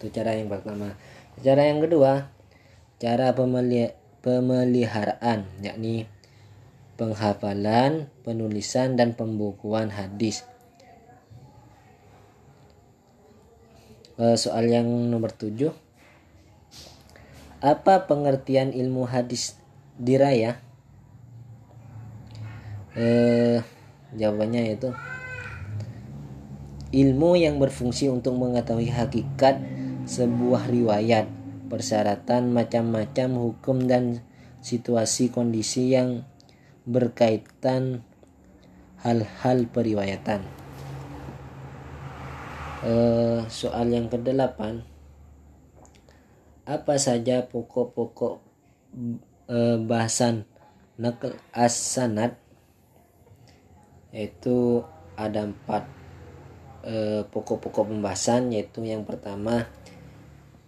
Itu 0.00 0.08
cara 0.08 0.32
yang 0.32 0.48
pertama. 0.48 0.96
Cara 1.44 1.68
yang 1.68 1.84
kedua 1.84 2.32
cara 3.04 3.36
pemeliharaan 4.24 5.44
yakni 5.60 6.08
penghafalan 6.96 8.08
penulisan 8.24 8.96
dan 8.96 9.12
pembukuan 9.12 9.92
hadis. 9.92 10.48
Eh, 14.16 14.38
soal 14.40 14.70
yang 14.70 14.86
nomor 15.12 15.34
tujuh. 15.34 15.74
Apa 17.60 18.08
pengertian 18.08 18.72
ilmu 18.72 19.04
hadis 19.04 19.58
diraya? 20.00 20.56
Eh, 22.94 23.58
jawabannya 24.14 24.78
itu 24.78 24.94
ilmu 26.94 27.34
yang 27.34 27.58
berfungsi 27.58 28.06
untuk 28.06 28.38
mengetahui 28.38 28.86
hakikat 28.86 29.58
sebuah 30.06 30.70
riwayat, 30.70 31.26
persyaratan 31.74 32.54
macam-macam 32.54 33.28
hukum 33.34 33.90
dan 33.90 34.22
situasi 34.62 35.34
kondisi 35.34 35.90
yang 35.90 36.22
berkaitan 36.86 38.06
hal-hal 39.02 39.66
periwayatan. 39.66 40.46
Eh, 42.86 43.42
soal 43.50 43.90
yang 43.90 44.06
kedelapan 44.06 44.94
apa 46.64 46.96
saja 46.96 47.44
pokok-pokok 47.44 48.40
e, 49.52 49.58
bahasan 49.84 50.48
nakal 50.96 51.36
as-sanad 51.52 52.40
yaitu 54.08 54.80
ada 55.12 55.44
empat 55.44 55.84
e, 56.80 57.20
pokok-pokok 57.28 57.92
pembahasan 57.92 58.48
yaitu 58.56 58.80
yang 58.80 59.04
pertama 59.04 59.68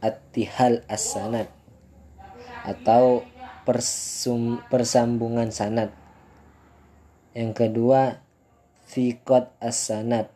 attihal 0.06 0.86
as-sanad 0.86 1.50
atau 2.62 3.26
persum, 3.66 4.62
persambungan 4.70 5.50
sanad 5.50 5.90
yang 7.34 7.50
kedua 7.50 8.22
fikot 8.86 9.50
as-sanad 9.58 10.30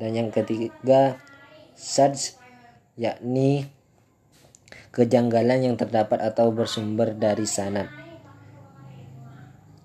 dan 0.00 0.16
yang 0.16 0.30
ketiga 0.32 1.20
sads 1.76 2.40
yakni 2.98 3.68
kejanggalan 4.90 5.62
yang 5.62 5.76
terdapat 5.78 6.18
atau 6.18 6.50
bersumber 6.50 7.14
dari 7.14 7.46
sanad. 7.46 7.86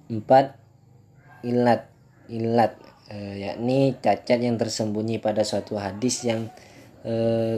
4. 0.10 0.26
Ilat 1.44 1.94
ilat 2.32 2.74
e, 3.12 3.46
yakni 3.46 3.94
cacat 4.00 4.40
yang 4.40 4.56
tersembunyi 4.56 5.20
pada 5.20 5.44
suatu 5.44 5.76
hadis 5.76 6.24
yang 6.24 6.50
e, 7.04 7.16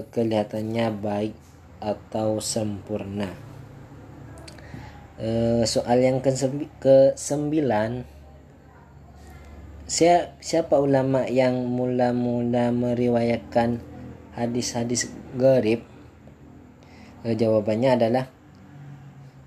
kelihatannya 0.09 0.91
baik 0.99 1.35
atau 1.79 2.41
sempurna. 2.41 3.29
E, 5.15 5.61
soal 5.69 6.01
yang 6.01 6.19
ke 6.19 6.33
kesembilan 6.81 8.03
siapa 9.85 10.81
ulama 10.81 11.29
yang 11.29 11.69
mula-mula 11.69 12.73
meriwayatkan 12.73 13.79
hadis-hadis 14.33 15.13
garib 15.37 15.85
e, 17.21 17.37
jawabannya 17.37 17.89
adalah 18.01 18.25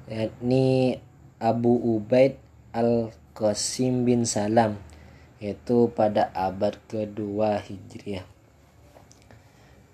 yakni 0.08 0.96
Abu 1.42 1.74
Ubaid 1.74 2.38
Al-Qasim 2.72 4.06
bin 4.06 4.24
Salam 4.24 4.78
yaitu 5.38 5.90
pada 5.94 6.34
abad 6.34 6.74
kedua 6.90 7.62
Hijriah. 7.62 8.37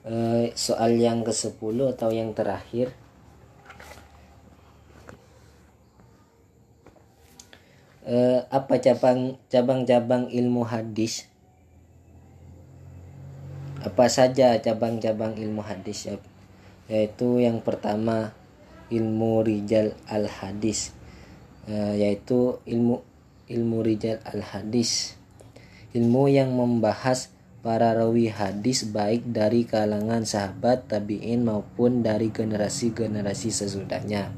E, 0.04 0.52
soal 0.52 1.00
yang 1.00 1.24
ke-10 1.24 1.76
atau 1.96 2.12
yang 2.12 2.36
terakhir 2.36 2.92
e, 8.04 8.44
apa 8.52 8.74
cabang 8.84 9.40
cabang-cabang 9.48 10.28
ilmu 10.28 10.62
hadis? 10.68 11.26
Apa 13.80 14.08
saja 14.12 14.60
cabang-cabang 14.60 15.40
ilmu 15.40 15.64
hadis? 15.64 16.08
Ya, 16.08 16.16
yaitu 16.88 17.40
yang 17.40 17.64
pertama 17.64 18.36
ilmu 18.92 19.40
rijal 19.40 19.96
al 20.04 20.28
hadis 20.28 20.92
uh, 21.66 21.94
yaitu 21.96 22.60
ilmu 22.68 23.00
ilmu 23.48 23.78
rijal 23.80 24.20
al 24.28 24.44
hadis 24.44 25.16
ilmu 25.96 26.28
yang 26.28 26.52
membahas 26.52 27.33
para 27.64 27.96
rawi 27.96 28.28
hadis 28.28 28.84
baik 28.84 29.24
dari 29.24 29.64
kalangan 29.64 30.28
sahabat 30.28 30.84
tabiin 30.84 31.48
maupun 31.48 32.04
dari 32.04 32.28
generasi-generasi 32.28 33.48
sesudahnya. 33.48 34.28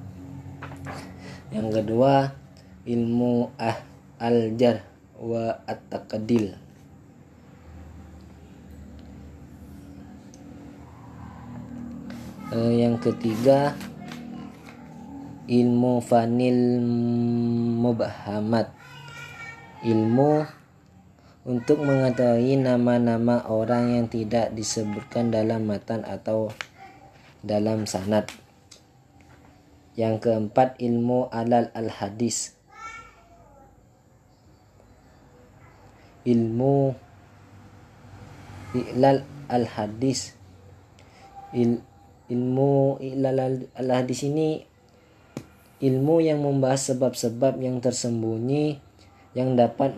Yang 1.51 1.69
kedua 1.83 2.39
ilmu 2.87 3.51
ah 3.59 3.83
al 4.23 4.55
jar 4.55 4.87
wa 5.19 5.59
at-taqdil. 5.67 6.55
Uh, 12.55 12.71
yang 12.71 12.95
ketiga 13.03 13.75
ilmu 15.51 15.99
fanil 15.99 16.79
mubhamat 17.83 18.71
ilmu 19.83 20.47
untuk 21.47 21.79
mengetahui 21.79 22.59
nama-nama 22.59 23.47
orang 23.47 23.95
yang 23.95 24.07
tidak 24.11 24.51
disebutkan 24.51 25.31
dalam 25.31 25.71
matan 25.71 26.03
atau 26.03 26.51
dalam 27.47 27.87
sanad. 27.87 28.27
Yang 29.95 30.27
keempat 30.27 30.75
ilmu 30.83 31.31
alal 31.31 31.71
al 31.71 31.89
hadis. 31.89 32.59
Ilmu 36.27 36.99
ilal 38.75 39.23
al 39.47 39.65
hadis. 39.71 40.35
Il, 41.55 41.79
ilmu 42.27 42.99
Allah 43.79 44.03
di 44.03 44.15
sini 44.19 44.49
ilmu 45.79 46.19
yang 46.19 46.43
membahas 46.43 46.91
sebab-sebab 46.91 47.63
yang 47.63 47.79
tersembunyi 47.79 48.83
yang 49.39 49.55
dapat 49.55 49.95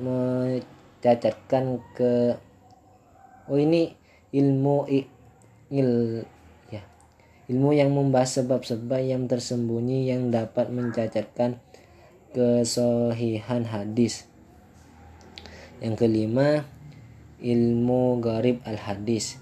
mencacatkan 0.99 1.79
ke 1.95 2.35
oh 3.47 3.55
ini 3.55 3.95
ilmu 4.35 4.91
il 5.71 6.27
ya 6.75 6.83
ilmu 7.47 7.71
yang 7.71 7.95
membahas 7.95 8.43
sebab-sebab 8.43 8.99
yang 9.07 9.31
tersembunyi 9.31 10.11
yang 10.11 10.35
dapat 10.35 10.75
mencacatkan 10.75 11.63
kesohihan 12.35 13.63
hadis. 13.71 14.27
Yang 15.79 15.95
kelima 16.03 16.67
ilmu 17.39 18.19
garib 18.19 18.59
al 18.67 18.83
hadis 18.83 19.39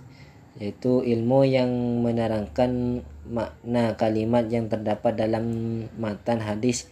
yaitu 0.60 1.00
ilmu 1.00 1.48
yang 1.48 1.72
menerangkan 2.04 3.00
makna 3.28 3.96
kalimat 3.96 4.44
yang 4.48 4.68
terdapat 4.68 5.16
dalam 5.16 5.44
matan 5.96 6.40
hadis 6.40 6.88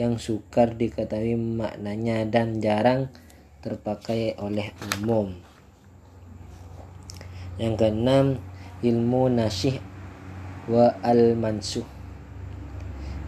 yang 0.00 0.16
sukar 0.16 0.72
diketahui 0.76 1.36
maknanya 1.36 2.24
dan 2.24 2.60
jarang 2.64 3.12
terpakai 3.62 4.36
oleh 4.42 4.74
umum. 4.98 5.32
Yang 7.56 7.74
keenam, 7.78 8.26
ilmu 8.82 9.30
nasyih 9.30 9.78
wa 10.66 10.98
al-mansuh 11.06 11.86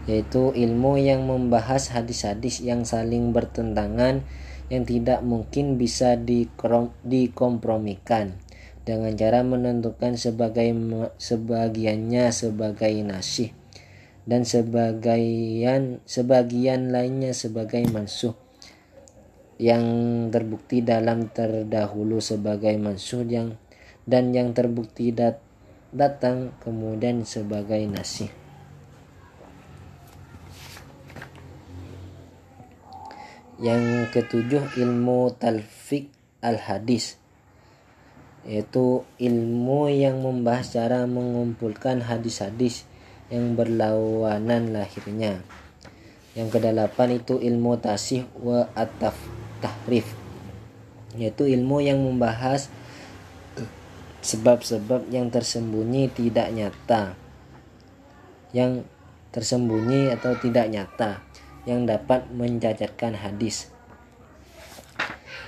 yaitu 0.05 0.53
ilmu 0.53 1.01
yang 1.01 1.25
membahas 1.25 1.89
hadis-hadis 1.97 2.61
yang 2.61 2.85
saling 2.85 3.33
bertentangan 3.33 4.21
yang 4.69 4.85
tidak 4.85 5.25
mungkin 5.25 5.81
bisa 5.81 6.17
dikompromikan 7.05 8.37
dengan 8.85 9.17
cara 9.17 9.41
menentukan 9.41 10.21
sebagai 10.21 10.69
sebagiannya 11.17 12.25
sebagai 12.37 12.93
nasih 13.01 13.57
dan 14.29 14.45
sebagian 14.45 16.05
sebagian 16.05 16.93
lainnya 16.93 17.33
sebagai 17.33 17.81
mansuh 17.89 18.37
yang 19.59 19.85
terbukti 20.35 20.83
dalam 20.83 21.31
terdahulu 21.31 22.19
sebagai 22.19 22.75
mansuh 22.75 23.23
yang 23.23 23.55
dan 24.05 24.35
yang 24.35 24.53
terbukti 24.53 25.15
dat, 25.15 25.41
datang 25.95 26.53
kemudian 26.61 27.23
sebagai 27.23 27.81
nasih 27.87 28.29
yang 33.63 34.11
ketujuh 34.11 34.75
ilmu 34.83 35.31
talfik 35.39 36.11
al-hadis 36.43 37.17
yaitu 38.45 39.07
ilmu 39.17 39.89
yang 39.89 40.21
membahas 40.21 40.77
cara 40.77 41.09
mengumpulkan 41.09 42.05
hadis-hadis 42.05 42.85
yang 43.33 43.57
berlawanan 43.57 44.77
lahirnya. 44.77 45.41
Yang 46.37 46.61
kedelapan 46.61 47.25
itu 47.25 47.41
ilmu 47.41 47.81
tasih 47.81 48.29
wa 48.37 48.69
ataf 48.77 49.17
tahrif 49.65 50.05
yaitu 51.17 51.49
ilmu 51.49 51.81
yang 51.81 52.05
membahas 52.05 52.69
sebab-sebab 54.21 55.09
yang 55.09 55.33
tersembunyi 55.33 56.13
tidak 56.13 56.53
nyata 56.53 57.17
yang 58.55 58.87
tersembunyi 59.35 60.15
atau 60.15 60.39
tidak 60.39 60.71
nyata 60.71 61.19
yang 61.67 61.91
dapat 61.91 62.31
mencacatkan 62.31 63.19
hadis. 63.19 63.67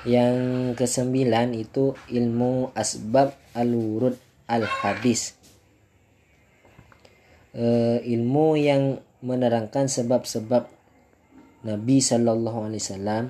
Yang 0.03 0.75
kesembilan 0.75 1.55
itu 1.55 1.95
ilmu 2.11 2.75
asbab 2.75 3.31
al-wurud 3.55 4.19
al-hadis. 4.51 5.39
E, 7.55 7.65
ilmu 8.03 8.59
yang 8.59 8.99
menerangkan 9.23 9.87
sebab-sebab 9.87 10.67
Nabi 11.67 11.99
Shallallahu 11.99 12.71
Alaihi 12.71 12.83
Wasallam 12.83 13.25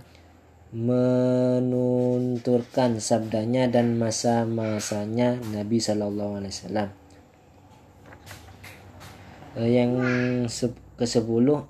menunturkan 0.75 2.99
sabdanya 2.99 3.71
dan 3.71 3.95
masa-masanya 3.99 5.39
Nabi 5.55 5.79
Shallallahu 5.79 6.43
Alaihi 6.43 6.55
Wasallam. 6.55 6.89
E, 9.57 9.71
yang 9.71 9.97
ke 10.97 11.07
sepuluh 11.07 11.67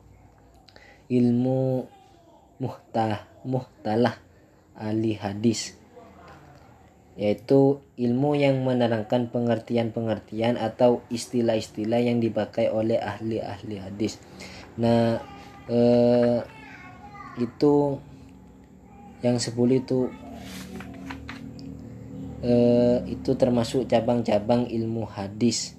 ilmu 1.13 1.87
muhtah 2.59 3.27
muhtalah 3.47 4.19
ahli 4.75 5.15
hadis 5.15 5.79
yaitu 7.17 7.81
ilmu 7.97 8.37
yang 8.37 8.61
menerangkan 8.61 9.33
pengertian-pengertian 9.33 10.61
atau 10.61 11.01
istilah-istilah 11.09 12.05
yang 12.05 12.21
dipakai 12.21 12.69
oleh 12.69 13.01
ahli-ahli 13.01 13.81
hadis. 13.81 14.21
Nah, 14.77 15.17
eh, 15.65 16.45
itu 17.41 17.97
yang 19.25 19.41
sepuluh 19.41 19.81
itu 19.81 20.13
eh, 22.45 22.99
itu 23.09 23.31
termasuk 23.35 23.89
cabang-cabang 23.89 24.69
ilmu 24.69 25.09
hadis. 25.09 25.77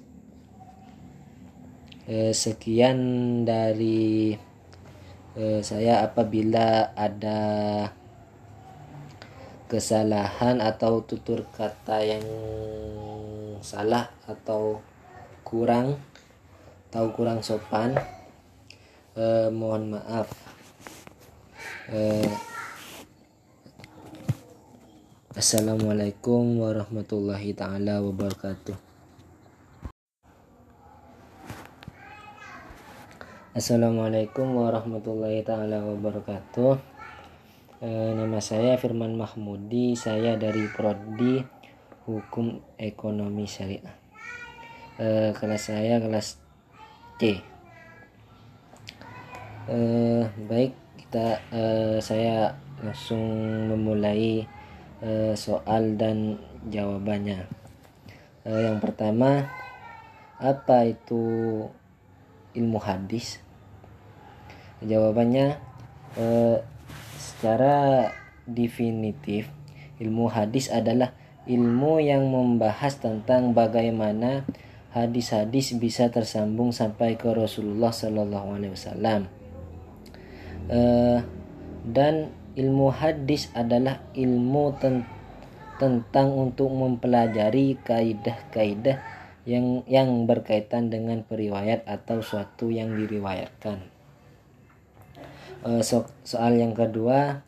Eh, 2.08 2.32
sekian 2.32 2.98
dari 3.44 4.32
eh, 5.36 5.60
saya 5.60 6.08
apabila 6.08 6.96
ada 6.96 7.40
kesalahan 9.68 10.64
atau 10.64 11.04
tutur 11.04 11.44
kata 11.52 12.00
yang 12.00 12.24
salah 13.60 14.08
atau 14.24 14.80
kurang 15.44 16.00
atau 16.88 17.12
kurang 17.12 17.44
sopan 17.44 17.92
eh, 19.12 19.52
mohon 19.52 19.92
maaf 19.92 20.32
eh, 21.92 22.32
Assalamualaikum 25.38 26.58
warahmatullahi 26.58 27.54
taala 27.54 28.02
wabarakatuh 28.02 28.74
Assalamualaikum 33.54 34.58
warahmatullahi 34.58 35.46
taala 35.46 35.86
wabarakatuh. 35.86 36.82
E, 37.78 37.88
nama 38.18 38.42
saya 38.42 38.74
Firman 38.82 39.14
Mahmudi, 39.14 39.94
saya 39.94 40.34
dari 40.34 40.66
prodi 40.74 41.38
Hukum 42.10 42.58
Ekonomi 42.74 43.46
Syariah. 43.46 43.94
E, 44.98 45.38
kelas 45.38 45.70
saya 45.70 46.02
kelas 46.02 46.34
C. 47.22 47.38
E, 49.70 49.78
baik, 50.50 50.74
kita 50.98 51.38
e, 51.54 51.62
saya 52.02 52.58
langsung 52.82 53.22
memulai 53.70 54.57
e, 55.02 55.34
soal 55.34 55.98
dan 55.98 56.38
jawabannya. 56.70 57.46
E, 58.46 58.50
yang 58.50 58.78
pertama, 58.78 59.48
apa 60.38 60.86
itu 60.86 61.66
ilmu 62.54 62.78
hadis? 62.78 63.42
Jawabannya 64.78 65.58
eh, 66.14 66.58
secara 67.18 68.08
definitif 68.46 69.50
ilmu 69.98 70.30
hadis 70.30 70.70
adalah 70.70 71.10
ilmu 71.50 71.98
yang 71.98 72.30
membahas 72.30 73.02
tentang 73.02 73.50
bagaimana 73.50 74.46
hadis-hadis 74.94 75.74
bisa 75.76 76.08
tersambung 76.14 76.70
sampai 76.70 77.18
ke 77.18 77.26
Rasulullah 77.34 77.90
Sallallahu 77.90 78.48
Alaihi 78.54 78.72
Wasallam. 78.78 79.20
Eh, 80.70 81.18
dan 81.88 82.30
ilmu 82.58 82.90
hadis 82.90 83.54
adalah 83.54 84.02
ilmu 84.18 84.74
ten 84.82 85.06
tentang 85.78 86.34
untuk 86.34 86.74
mempelajari 86.74 87.78
kaidah-kaidah 87.86 88.98
yang 89.46 89.86
yang 89.86 90.26
berkaitan 90.26 90.90
dengan 90.90 91.22
periwayat 91.22 91.86
atau 91.86 92.18
suatu 92.18 92.66
yang 92.68 92.98
diriwayatkan. 92.98 93.78
Uh, 95.62 95.80
so 95.86 96.10
soal 96.26 96.58
yang 96.58 96.74
kedua 96.74 97.46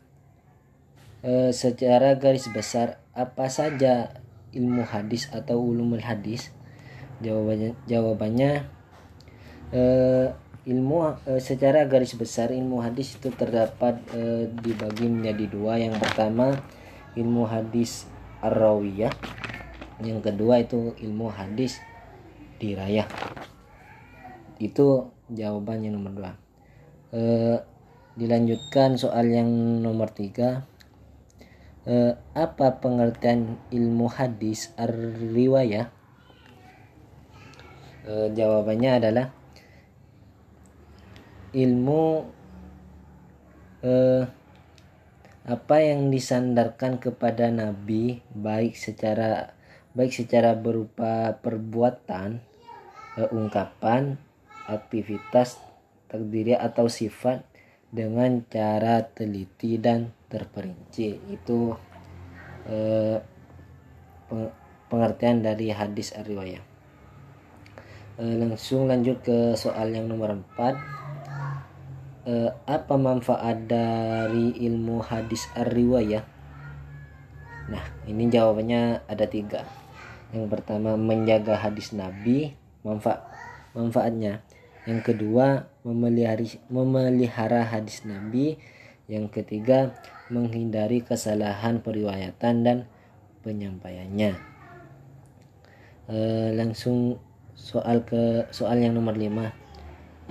uh, 1.27 1.51
secara 1.51 2.15
garis 2.15 2.47
besar 2.47 3.03
apa 3.11 3.51
saja 3.51 4.15
ilmu 4.55 4.87
hadis 4.87 5.27
atau 5.35 5.59
ulumul 5.59 5.99
hadis? 5.99 6.55
Jawabannya 7.19 7.75
jawabannya 7.85 8.51
uh, 9.75 10.27
ilmu 10.61 11.17
uh, 11.17 11.41
secara 11.41 11.89
garis 11.89 12.13
besar 12.13 12.53
ilmu 12.53 12.85
hadis 12.85 13.17
itu 13.17 13.33
terdapat 13.33 13.97
uh, 14.13 14.45
dibagi 14.61 15.09
menjadi 15.09 15.45
dua. 15.49 15.81
Yang 15.81 15.97
pertama 16.05 16.53
ilmu 17.17 17.49
hadis 17.49 18.05
ar-rawiyah. 18.45 19.13
Yang 20.01 20.19
kedua 20.29 20.61
itu 20.61 20.93
ilmu 21.01 21.33
hadis 21.33 21.81
dirayah. 22.61 23.09
Itu 24.61 25.13
jawabannya 25.33 25.89
nomor 25.89 26.13
dua. 26.13 26.31
Uh, 27.11 27.57
dilanjutkan 28.13 29.01
soal 29.01 29.29
yang 29.33 29.49
nomor 29.81 30.13
tiga. 30.13 30.69
Eh, 31.81 32.13
apa 32.37 32.77
pengertian 32.77 33.57
ilmu 33.73 34.05
hadis 34.05 34.69
ar-riwayah? 34.77 35.89
Jawabannya 38.05 39.01
adalah 39.01 39.33
ilmu 41.51 42.25
eh, 43.83 44.23
apa 45.41 45.75
yang 45.81 46.13
disandarkan 46.13 47.01
kepada 47.01 47.49
nabi 47.49 48.21
baik 48.31 48.77
secara 48.77 49.51
baik 49.91 50.13
secara 50.13 50.55
berupa 50.55 51.35
perbuatan 51.41 52.39
eh, 53.19 53.29
ungkapan 53.35 54.15
aktivitas 54.69 55.59
takdiriyah 56.07 56.63
atau 56.63 56.87
sifat 56.87 57.43
dengan 57.91 58.39
cara 58.47 59.03
teliti 59.03 59.75
dan 59.75 60.15
terperinci. 60.31 61.19
Itu 61.27 61.75
eh, 62.71 63.19
pengertian 64.87 65.43
dari 65.43 65.71
hadis 65.75 66.15
riwayah 66.15 66.63
eh, 68.19 68.35
langsung 68.37 68.87
lanjut 68.87 69.23
ke 69.23 69.37
soal 69.57 69.91
yang 69.91 70.07
nomor 70.07 70.35
4 70.35 71.00
eh, 72.27 72.51
apa 72.67 72.95
manfaat 72.97 73.65
dari 73.65 74.53
ilmu 74.65 75.01
hadis 75.01 75.47
riwayah 75.55 76.25
nah 77.71 77.85
ini 78.03 78.27
jawabannya 78.27 79.07
ada 79.07 79.25
tiga. 79.29 79.63
Yang 80.35 80.47
pertama 80.51 80.99
menjaga 80.99 81.55
hadis 81.55 81.95
nabi 81.95 82.51
manfaat 82.83 83.31
manfaatnya. 83.71 84.43
Yang 84.83 85.13
kedua 85.13 85.69
memelihara, 85.85 86.43
memelihara 86.67 87.61
hadis 87.69 88.03
Nabi. 88.03 88.57
Yang 89.11 89.43
ketiga 89.43 89.91
menghindari 90.31 91.03
kesalahan 91.03 91.83
periwayatan 91.83 92.55
dan 92.63 92.77
penyampaiannya. 93.43 94.39
E, 96.07 96.17
langsung 96.55 97.19
soal 97.53 98.07
ke 98.07 98.47
soal 98.49 98.79
yang 98.81 98.95
nomor 98.95 99.13
5 99.13 99.60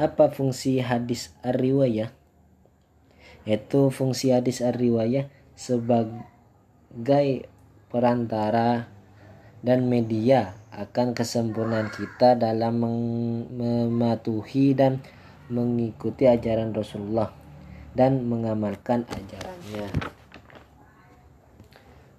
apa 0.01 0.33
fungsi 0.33 0.81
hadis 0.81 1.37
ar-riwayah 1.45 2.09
yaitu 3.45 3.93
fungsi 3.93 4.33
hadis 4.33 4.65
ar-riwayah 4.65 5.29
sebagai 5.53 7.45
perantara 7.93 8.89
dan 9.61 9.85
media 9.93 10.57
akan 10.73 11.13
kesempurnaan 11.13 11.93
kita 11.93 12.33
dalam 12.41 12.81
mematuhi 13.53 14.73
dan 14.73 15.05
mengikuti 15.53 16.25
ajaran 16.25 16.73
Rasulullah. 16.73 17.37
dan 17.91 18.23
mengamalkan 18.23 19.03
ajarannya. 19.11 19.91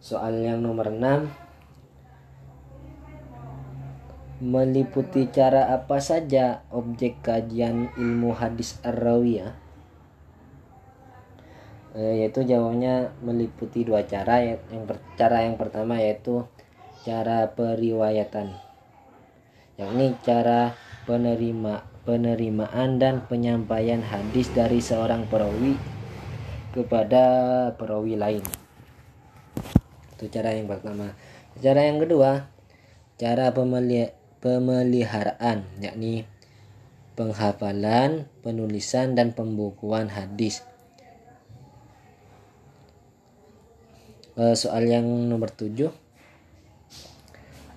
Soal 0.03 0.43
yang 0.43 0.59
nomor 0.59 0.91
6 0.91 1.40
meliputi 4.41 5.29
cara 5.29 5.69
apa 5.69 6.01
saja 6.01 6.65
objek 6.73 7.21
kajian 7.21 7.93
ilmu 7.93 8.33
hadis 8.33 8.81
ar-rawiyah? 8.81 9.53
E, 11.93 12.25
yaitu 12.25 12.41
jawabnya 12.41 13.13
meliputi 13.21 13.85
dua 13.85 14.01
cara. 14.09 14.41
Yang 14.41 14.97
cara 15.13 15.45
yang 15.45 15.61
pertama 15.61 16.01
yaitu 16.01 16.49
cara 17.05 17.53
periwayatan. 17.53 18.57
Yakni 19.77 20.17
cara 20.25 20.73
penerima 21.05 21.85
penerimaan 22.01 22.97
dan 22.97 23.21
penyampaian 23.29 24.01
hadis 24.01 24.49
dari 24.57 24.81
seorang 24.81 25.29
perawi 25.29 25.77
kepada 26.73 27.23
perawi 27.77 28.17
lain. 28.17 28.43
Itu 30.17 30.25
cara 30.33 30.57
yang 30.57 30.65
pertama. 30.65 31.13
Cara 31.61 31.85
yang 31.85 32.01
kedua 32.01 32.49
cara 33.21 33.53
pemeliharaan 33.53 34.20
pemeliharaan 34.41 35.63
yakni 35.77 36.25
penghafalan, 37.13 38.25
penulisan 38.41 39.13
dan 39.13 39.37
pembukuan 39.37 40.09
hadis. 40.09 40.65
E, 44.33 44.57
soal 44.57 44.89
yang 44.89 45.05
nomor 45.29 45.53
7. 45.53 45.93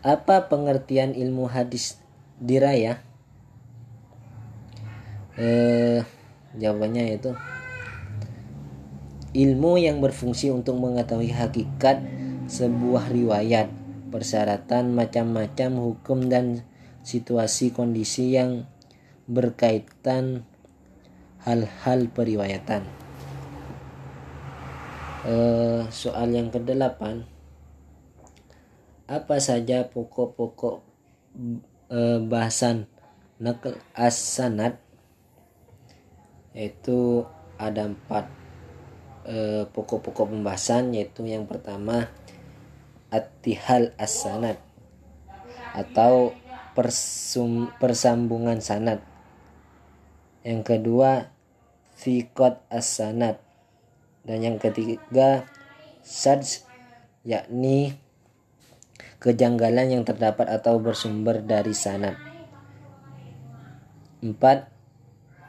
Apa 0.00 0.48
pengertian 0.48 1.12
ilmu 1.12 1.48
hadis 1.48 2.00
diraya? 2.40 3.04
Eh, 5.34 6.00
jawabannya 6.54 7.18
itu 7.18 7.34
ilmu 9.34 9.82
yang 9.82 9.98
berfungsi 9.98 10.54
untuk 10.54 10.78
mengetahui 10.78 11.34
hakikat 11.34 11.98
sebuah 12.46 13.10
riwayat 13.10 13.66
persyaratan 14.14 14.94
macam-macam 14.94 15.70
hukum 15.74 16.30
dan 16.30 16.62
situasi 17.02 17.74
kondisi 17.74 18.38
yang 18.38 18.70
berkaitan 19.26 20.46
hal-hal 21.42 22.06
periwayatan. 22.14 22.86
Uh, 25.26 25.90
soal 25.90 26.30
yang 26.30 26.54
kedelapan, 26.54 27.26
apa 29.10 29.42
saja 29.42 29.90
pokok-pokok 29.90 30.86
uh, 31.90 32.18
bahasan 32.22 32.86
nakal 33.42 33.74
as-sanad 33.98 34.78
yaitu 36.54 37.26
ada 37.58 37.90
empat 37.90 38.30
uh, 39.26 39.66
pokok-pokok 39.74 40.30
pembahasan 40.30 40.94
yaitu 40.94 41.26
yang 41.26 41.44
pertama 41.50 42.08
attihal 43.12 43.92
as-sanad 43.98 44.56
atau 45.74 46.32
persum, 46.78 47.70
persambungan 47.82 48.62
sanad. 48.62 49.02
Yang 50.46 50.60
kedua 50.62 51.10
fikot 51.98 52.62
as-sanad. 52.68 53.40
Dan 54.24 54.40
yang 54.40 54.56
ketiga 54.56 55.44
sads 56.00 56.64
yakni 57.24 57.96
kejanggalan 59.20 59.88
yang 59.88 60.04
terdapat 60.04 60.48
atau 60.48 60.76
bersumber 60.80 61.40
dari 61.40 61.72
sanad. 61.72 62.16
Empat 64.20 64.68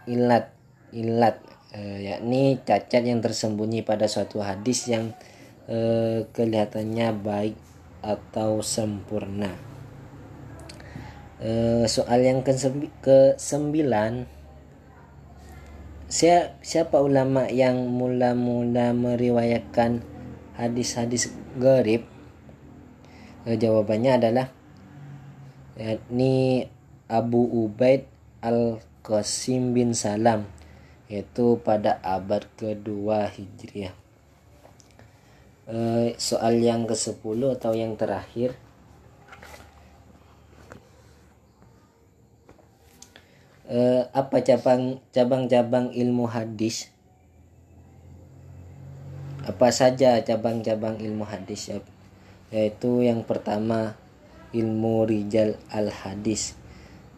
ilat 0.07 0.51
ilat 0.95 1.39
e, 1.75 2.07
yakni 2.11 2.59
cacat 2.63 3.03
yang 3.03 3.19
tersembunyi 3.19 3.83
pada 3.83 4.07
suatu 4.07 4.39
hadis 4.39 4.87
yang 4.87 5.11
eh, 5.65 6.29
kelihatannya 6.29 7.07
baik 7.21 7.57
atau 8.05 8.61
sempurna. 8.61 9.49
Eh, 11.41 11.83
soal 11.89 12.23
yang 12.23 12.45
ke 12.45 13.35
sembilan 13.35 14.23
siapa 16.61 17.01
ulama 17.01 17.49
yang 17.51 17.91
mula-mula 17.91 18.95
meriwayatkan 18.95 19.99
hadis-hadis 20.55 21.33
garib? 21.59 22.05
Eh, 23.49 23.57
jawabannya 23.57 24.11
adalah 24.15 24.47
yakni 25.75 26.65
Abu 27.11 27.43
Ubaid 27.67 28.07
Al-Qasim 28.39 29.75
bin 29.75 29.91
Salam 29.91 30.47
yaitu 31.05 31.61
pada 31.61 32.01
abad 32.01 32.49
kedua 32.57 33.29
Hijriah 33.29 34.04
eh, 35.69 36.13
soal 36.17 36.61
yang 36.61 36.85
ke-10 36.89 37.39
atau 37.57 37.71
yang 37.73 37.93
terakhir? 37.97 38.53
Eh, 43.65 44.03
apa 44.13 44.45
cabang 44.45 45.01
cabang-cabang 45.09 45.89
ilmu 45.89 46.29
hadis? 46.29 46.93
Apa 49.45 49.73
saja 49.73 50.21
cabang-cabang 50.21 51.01
ilmu 51.01 51.25
hadis 51.25 51.73
ya? 51.73 51.81
Yaitu 52.53 53.01
yang 53.01 53.25
pertama 53.25 53.97
ilmu 54.55 55.03
rijal 55.03 55.59
al 55.67 55.91
hadis 55.91 56.55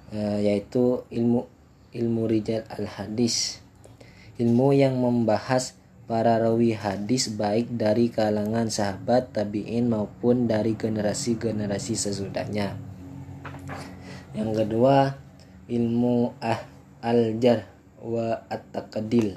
eh, 0.10 0.41
yaitu 0.41 1.05
ilmu 1.13 1.45
ilmu 1.93 2.23
rijal 2.25 2.65
al 2.73 2.89
hadis 2.89 3.62
ilmu 4.41 4.73
yang 4.73 4.97
membahas 4.97 5.77
para 6.08 6.39
rawi 6.39 6.72
hadis 6.72 7.28
baik 7.36 7.67
dari 7.76 8.08
kalangan 8.08 8.72
sahabat 8.72 9.36
tabi'in 9.36 9.91
maupun 9.91 10.48
dari 10.48 10.80
generasi-generasi 10.80 12.00
sesudahnya. 12.00 12.80
Yang 14.32 14.52
kedua, 14.63 15.20
ilmu 15.67 16.32
ah 16.39 16.63
al-jar 17.04 17.67
wa 18.00 18.39
at-taqdil. 18.48 19.36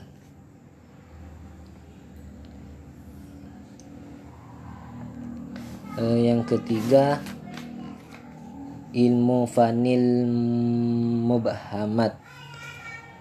Eh, 5.99 6.19
yang 6.23 6.47
ketiga, 6.47 7.19
ilmu 8.95 9.51
fanil 9.51 10.23
mubhamat. 11.27 12.15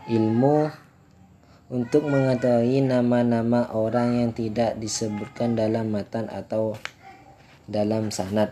Ilmu 0.05 0.69
untuk 1.69 2.09
mengetahui 2.09 2.81
nama-nama 2.81 3.69
orang 3.69 4.17
yang 4.25 4.31
tidak 4.33 4.81
disebutkan 4.81 5.53
dalam 5.53 5.93
matan 5.93 6.25
atau 6.25 6.73
dalam 7.69 8.09
sanad. 8.09 8.49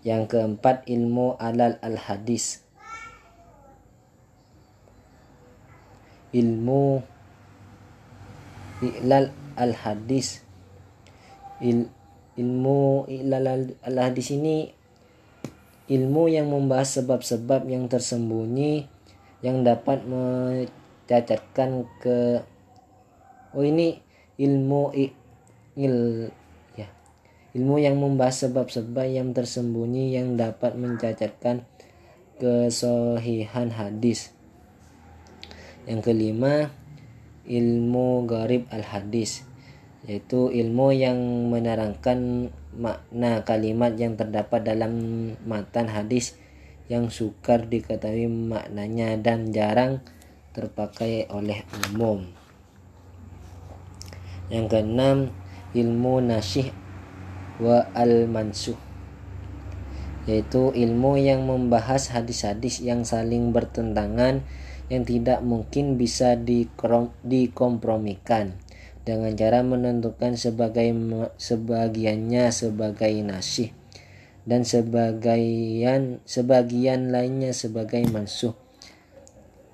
Yang 0.00 0.32
keempat 0.32 0.88
ilmu 0.88 1.36
alal 1.36 1.76
al-hadis. 1.84 2.64
Ilmu 6.32 7.04
ilal 8.80 9.30
al-hadis. 9.54 10.40
Il, 11.60 11.92
ilmu 12.40 13.06
ilal 13.12 13.76
al-hadis 13.84 14.32
ini 14.32 14.72
ilmu 15.92 16.32
yang 16.32 16.48
membahas 16.48 17.04
sebab-sebab 17.04 17.68
yang 17.68 17.86
tersembunyi 17.86 18.88
yang 19.44 19.62
dapat 19.62 20.02
cacatkan 21.06 21.88
ke 22.00 22.42
oh 23.52 23.64
ini 23.64 24.00
ilmu 24.38 24.94
il 25.76 25.96
ya. 26.76 26.88
Ilmu 27.52 27.76
yang 27.80 28.00
membahas 28.00 28.48
sebab-sebab 28.48 29.06
yang 29.08 29.36
tersembunyi 29.36 30.16
yang 30.16 30.40
dapat 30.40 30.76
mencacatkan 30.76 31.68
kesohihan 32.40 33.70
hadis. 33.70 34.32
Yang 35.84 36.00
kelima 36.12 36.70
ilmu 37.46 38.24
garib 38.30 38.70
al 38.70 38.86
hadis 38.86 39.42
yaitu 40.02 40.50
ilmu 40.50 40.90
yang 40.90 41.18
menerangkan 41.50 42.50
makna 42.74 43.46
kalimat 43.46 43.94
yang 43.94 44.18
terdapat 44.18 44.66
dalam 44.66 44.92
matan 45.46 45.86
hadis 45.86 46.34
yang 46.90 47.06
sukar 47.06 47.70
diketahui 47.70 48.26
maknanya 48.26 49.14
dan 49.22 49.54
jarang 49.54 50.02
terpakai 50.52 51.28
oleh 51.32 51.64
umum. 51.90 52.28
Yang 54.52 54.66
keenam, 54.68 55.18
ilmu 55.72 56.20
nasyih 56.20 56.68
wa 57.60 57.88
al-mansuh 57.96 58.76
yaitu 60.22 60.70
ilmu 60.70 61.18
yang 61.18 61.50
membahas 61.50 62.14
hadis-hadis 62.14 62.78
yang 62.78 63.02
saling 63.02 63.50
bertentangan 63.50 64.46
yang 64.86 65.02
tidak 65.02 65.42
mungkin 65.42 65.98
bisa 65.98 66.38
dikompromikan 67.26 68.54
dengan 69.02 69.34
cara 69.34 69.66
menentukan 69.66 70.38
sebagai 70.38 70.94
sebagiannya 71.42 72.54
sebagai 72.54 73.10
nasih 73.26 73.74
dan 74.46 74.62
sebagian 74.62 76.22
sebagian 76.22 77.10
lainnya 77.10 77.50
sebagai 77.50 78.06
mansuh 78.06 78.54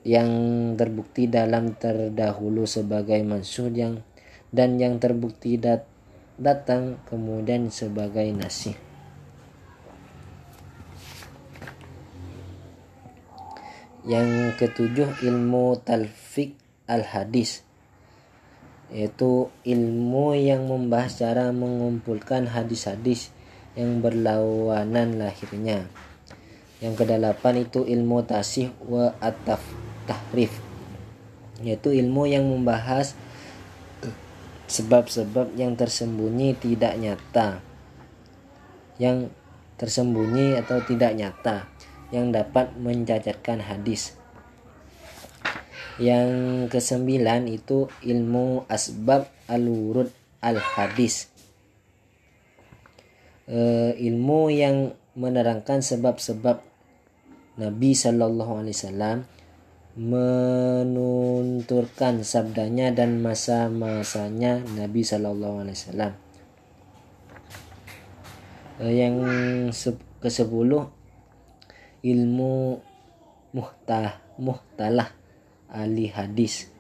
yang 0.09 0.31
terbukti 0.81 1.29
dalam 1.29 1.77
terdahulu 1.77 2.65
sebagai 2.65 3.21
mansur 3.29 3.69
yang 3.69 4.01
dan 4.49 4.81
yang 4.81 4.97
terbukti 4.97 5.61
dat 5.61 5.85
datang 6.41 6.97
kemudian 7.05 7.69
sebagai 7.69 8.25
nasih. 8.33 8.73
Yang 14.09 14.57
ketujuh 14.57 15.21
ilmu 15.29 15.77
talfik 15.85 16.57
al-hadis 16.89 17.69
yaitu 18.89 19.53
ilmu 19.69 20.33
yang 20.33 20.65
membahas 20.65 21.21
cara 21.21 21.53
mengumpulkan 21.53 22.49
hadis-hadis 22.49 23.29
yang 23.77 24.01
berlawanan 24.01 25.21
lahirnya. 25.21 25.85
Yang 26.81 27.05
kedelapan 27.05 27.69
itu 27.69 27.85
ilmu 27.85 28.25
tasih 28.25 28.73
wa 28.89 29.13
ataf 29.21 29.61
tahrif 30.09 30.51
yaitu 31.61 31.93
ilmu 31.93 32.25
yang 32.25 32.49
membahas 32.49 33.13
sebab-sebab 34.69 35.57
yang 35.59 35.75
tersembunyi 35.75 36.55
tidak 36.57 36.95
nyata. 36.97 37.61
Yang 39.01 39.33
tersembunyi 39.79 40.59
atau 40.59 40.83
tidak 40.83 41.15
nyata 41.15 41.67
yang 42.15 42.31
dapat 42.31 42.75
mencacatkan 42.79 43.63
hadis. 43.63 44.15
Yang 45.99 46.71
kesembilan 46.71 47.51
itu 47.51 47.91
ilmu 48.07 48.71
asbab 48.71 49.27
alurut 49.51 50.15
al 50.39 50.63
hadis 50.63 51.27
e, 53.49 53.59
ilmu 53.99 54.53
yang 54.53 54.95
menerangkan 55.19 55.83
sebab-sebab 55.83 56.63
Nabi 57.59 57.91
Shallallahu 57.91 58.63
Alaihi 58.63 58.77
Wasallam 58.77 59.19
menunturkan 59.99 62.23
sabdanya 62.23 62.95
dan 62.95 63.19
masa-masanya 63.19 64.63
Nabi 64.79 65.03
Shallallahu 65.03 65.67
Alaihi 65.67 65.75
Wasallam. 65.75 66.15
Eh, 68.79 68.95
yang 68.95 69.19
ke 70.23 70.31
sepuluh 70.31 70.87
ilmu 72.07 72.79
muhtah 73.51 74.23
muhtalah 74.39 75.11
ahli 75.67 76.15
hadis 76.15 76.71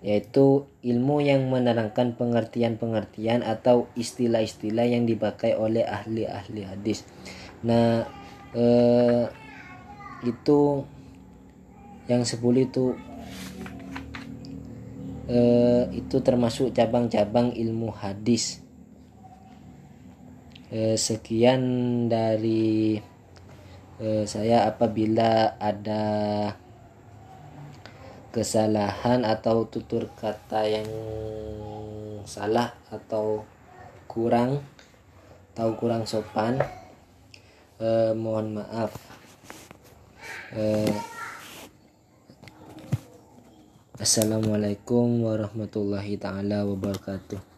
yaitu 0.00 0.64
ilmu 0.80 1.20
yang 1.20 1.52
menerangkan 1.52 2.16
pengertian-pengertian 2.16 3.44
atau 3.44 3.84
istilah-istilah 3.98 4.88
yang 4.88 5.04
dipakai 5.04 5.52
oleh 5.58 5.84
ahli-ahli 5.84 6.64
hadis. 6.64 7.04
Nah, 7.60 8.08
eh, 8.56 9.28
itu 10.24 10.88
yang 12.10 12.26
10 12.26 12.42
itu 12.66 12.98
eh, 15.30 15.86
itu 15.94 16.16
termasuk 16.18 16.74
cabang-cabang 16.74 17.54
ilmu 17.54 17.94
hadis. 17.94 18.58
Eh, 20.74 20.98
sekian 20.98 21.62
dari 22.10 22.98
eh, 24.02 24.24
saya 24.26 24.66
apabila 24.66 25.54
ada 25.62 26.02
kesalahan 28.34 29.26
atau 29.26 29.66
tutur 29.66 30.10
kata 30.14 30.66
yang 30.66 30.90
salah 32.26 32.74
atau 32.94 33.42
kurang 34.06 34.62
atau 35.54 35.74
kurang 35.74 36.06
sopan 36.06 36.58
eh, 37.78 38.14
mohon 38.14 38.62
maaf. 38.62 38.94
Eh, 40.54 41.19
Assalamualaikum 44.00 45.28
warahmatullahi 45.28 46.16
taala 46.16 46.64
wabarakatuh 46.64 47.49